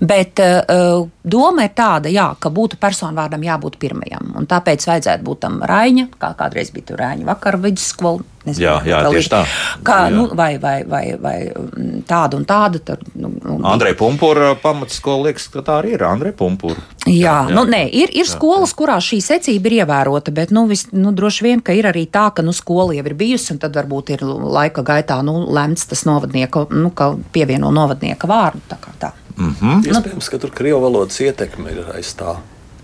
[0.00, 4.34] Bet uh, doma ir tāda, jā, ka būtu personu vārdam jābūt pirmajam.
[4.38, 8.28] Un tāpēc vajadzētu būt tam Raiņa, kā kādreiz bija tur Raiņa vakar vidusskola.
[8.42, 9.40] Nezinu, Jā, jā, tieši tā.
[9.86, 10.14] Kā, Jā.
[10.16, 12.80] nu, vai, vai, vai, vai mm, tāda un tāda.
[12.82, 16.82] Tur, nu, nu, Andrei Punkūra pamatskola liekas, ka tā arī ir Andrei Punkūra.
[17.06, 17.36] Jā, jā.
[17.54, 21.46] Nu, nē, ir, ir skolas, kurās šī secība ir ievērota, bet nu, vis, nu, droši
[21.46, 24.26] vien, ka ir arī tā, ka nu, skola jau ir bijusi, un tad varbūt ir
[24.26, 28.66] laika gaitā nu, lemts tas novadnieka, nu, ka pievieno novadnieka vārdu.
[28.74, 29.14] Tā kā tā.
[29.42, 29.86] Mm -hmm.
[29.90, 32.36] Iespējams, ka tur krievu valodas ietekme ir aiz tā.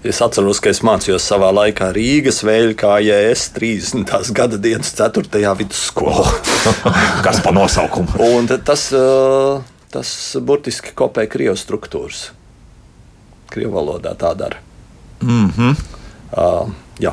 [0.04, 4.32] Es atceros, ka es mācījos savā laikā Rīgas vēļa kā JS 30.
[4.32, 5.54] gada dienas 4.
[5.59, 6.26] vidusskolā.
[7.26, 8.14] Kas pa nosaukumu?
[8.22, 8.92] Un tas,
[9.90, 12.28] tas burtiski kopē krievu struktūras.
[13.50, 14.62] Krievu valodā tā dara.
[15.22, 15.74] Mm -hmm.
[16.32, 17.12] Uh, jā.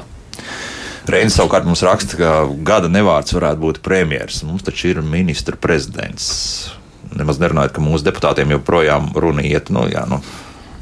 [1.08, 4.44] Reinis savukārt mums raksta, ka gada nevārds varētu būt premjerministrs.
[4.44, 6.70] Mums taču ir ministra prezidents.
[7.16, 9.70] Nemaz nerunājot, ka mūsu deputātiem joprojām runa iet.
[9.74, 10.22] Nu, jā, nu,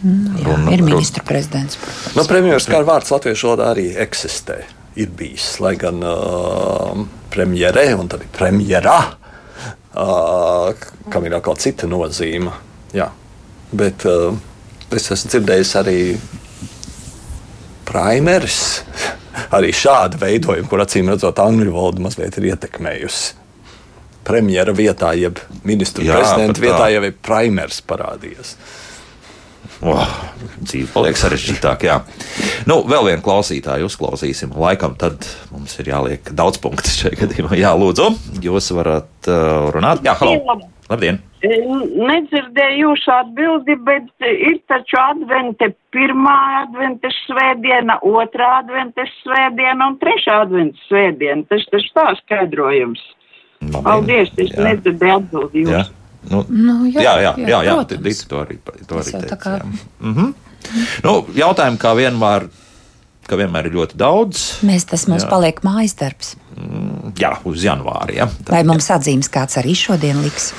[0.03, 1.77] Nu, jā, Runa- ir runa- ministra prezidents.
[1.79, 2.15] protams.
[2.17, 4.57] Nu, premjeras kā vārds latviešu valodā arī eksistē.
[4.99, 8.97] Ir bijis, lai gan uh, premjerē un tad ir premjerā,
[9.95, 10.73] uh,
[11.09, 12.51] kam ir atkal cita nozīme.
[12.93, 13.07] Jā.
[13.71, 14.35] Bet uh,
[14.91, 15.97] es esmu dzirdējis arī
[17.87, 18.83] primeris,
[19.55, 23.33] arī šādu veidojumu, kur acīm redzot, angļu valoda mazliet ir ietekmējusi.
[24.23, 28.55] Premjera vietā, jeb ministru Jā, prezidenta vietā jau ir primers parādījies.
[29.83, 30.03] oh,
[30.63, 31.87] dzīve paliek sarežģītāka.
[31.89, 31.97] jā.
[32.69, 34.53] Nu, vēl vienu klausītāju uzklausīsim.
[34.55, 37.57] Laikam tad mums ir jāliek daudz punktu šajā gadījumā.
[37.59, 38.13] Jā, lūdzu,
[38.43, 40.03] jūs varat uh, runāt.
[40.07, 40.61] Jā, halo.
[40.91, 41.19] Labdien!
[41.43, 50.37] Nedzirdēju jūsu atbildi, bet ir taču advente pirmā adventes svētdiena, otrā adventes svētdiena un trešā
[50.45, 51.43] adventes svētdiena.
[51.49, 53.03] Tas taču tā skaidrojums.
[53.71, 53.83] Labdien.
[53.83, 54.63] Paldies, es Jā.
[54.67, 55.83] nedzirdēju atbildi Jā.
[56.31, 58.03] Nu, Nu, jā, jā, jā, jā, jā protams.
[58.03, 58.57] Dita to arī,
[58.87, 59.37] to arī teica.
[59.37, 59.65] kā- jā.
[59.99, 60.33] Mhm.
[61.03, 62.47] Nu, jautājumi kā vienmēr,
[63.27, 64.59] ka vienmēr ir ļoti daudz.
[64.63, 65.29] Mēs tas mums Jā.
[65.29, 66.35] paliek mājas darbs.
[67.19, 68.15] Jā, uz janvāri.
[68.15, 68.27] Ja.
[68.27, 70.53] Tā, Vai mums atzīmes kāds arī šodien liks?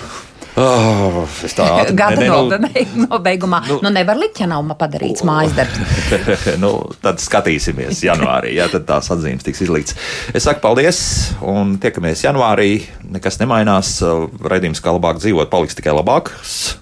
[0.61, 3.62] Oh, es tā ātri- Gada ne, ne, nobeig- nobeigumā.
[3.68, 5.80] Nu, nu, nevar likt, ja nav padarīts mājas darbs.
[6.64, 6.72] nu,
[7.05, 9.98] tad skatīsimies janvārī, ja tad tās atzīmes tiks izlikts.
[10.34, 11.00] Es saku paldies,
[11.42, 12.70] un tiekamies janvārī.
[13.14, 13.96] Nekas nemainās.
[14.44, 16.76] Raidījums, kā labāk dzīvot, paliks tikai labāks.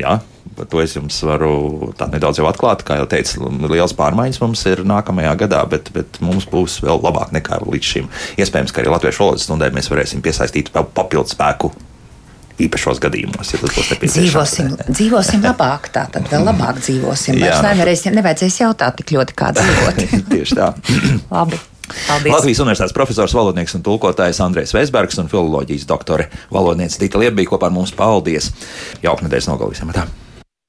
[0.00, 0.20] Jā,
[0.56, 2.84] par to es jums varu tā nedaudz jau atklāt.
[2.86, 7.34] Kā jau teicu, liels pārmaiņas mums ir nākamajā gadā, bet, bet mums būs vēl labāk
[7.36, 8.10] nekā līdz šim.
[8.40, 11.72] Iespējams, ka arī latviešu valodas stundē mēs varēsim piesaistīt vēl papildus spēku.
[12.66, 14.20] Īpašos gadījumos, ja tas būs nepieciešams.
[14.20, 17.40] Dzīvosim, dzīvosim labāk, tā tad vēl labāk dzīvosim.
[17.40, 20.00] Vairs nevarēsim, nevajadzēs jautāt tik ļoti, kā dzīvot.
[20.34, 20.72] Tieši tā.
[21.36, 21.60] Labi.
[21.90, 22.30] Paldies.
[22.30, 27.66] Latvijas Universitātes profesors, valodnieks un tulkotājs Andrēs Veisbergs un filoloģijas doktore valodniece Dita Liebija kopā
[27.70, 27.94] ar mums.
[27.96, 28.52] Paldies!
[29.02, 29.90] Jauka nedēļas nogalīsim!
[29.96, 30.06] Tā.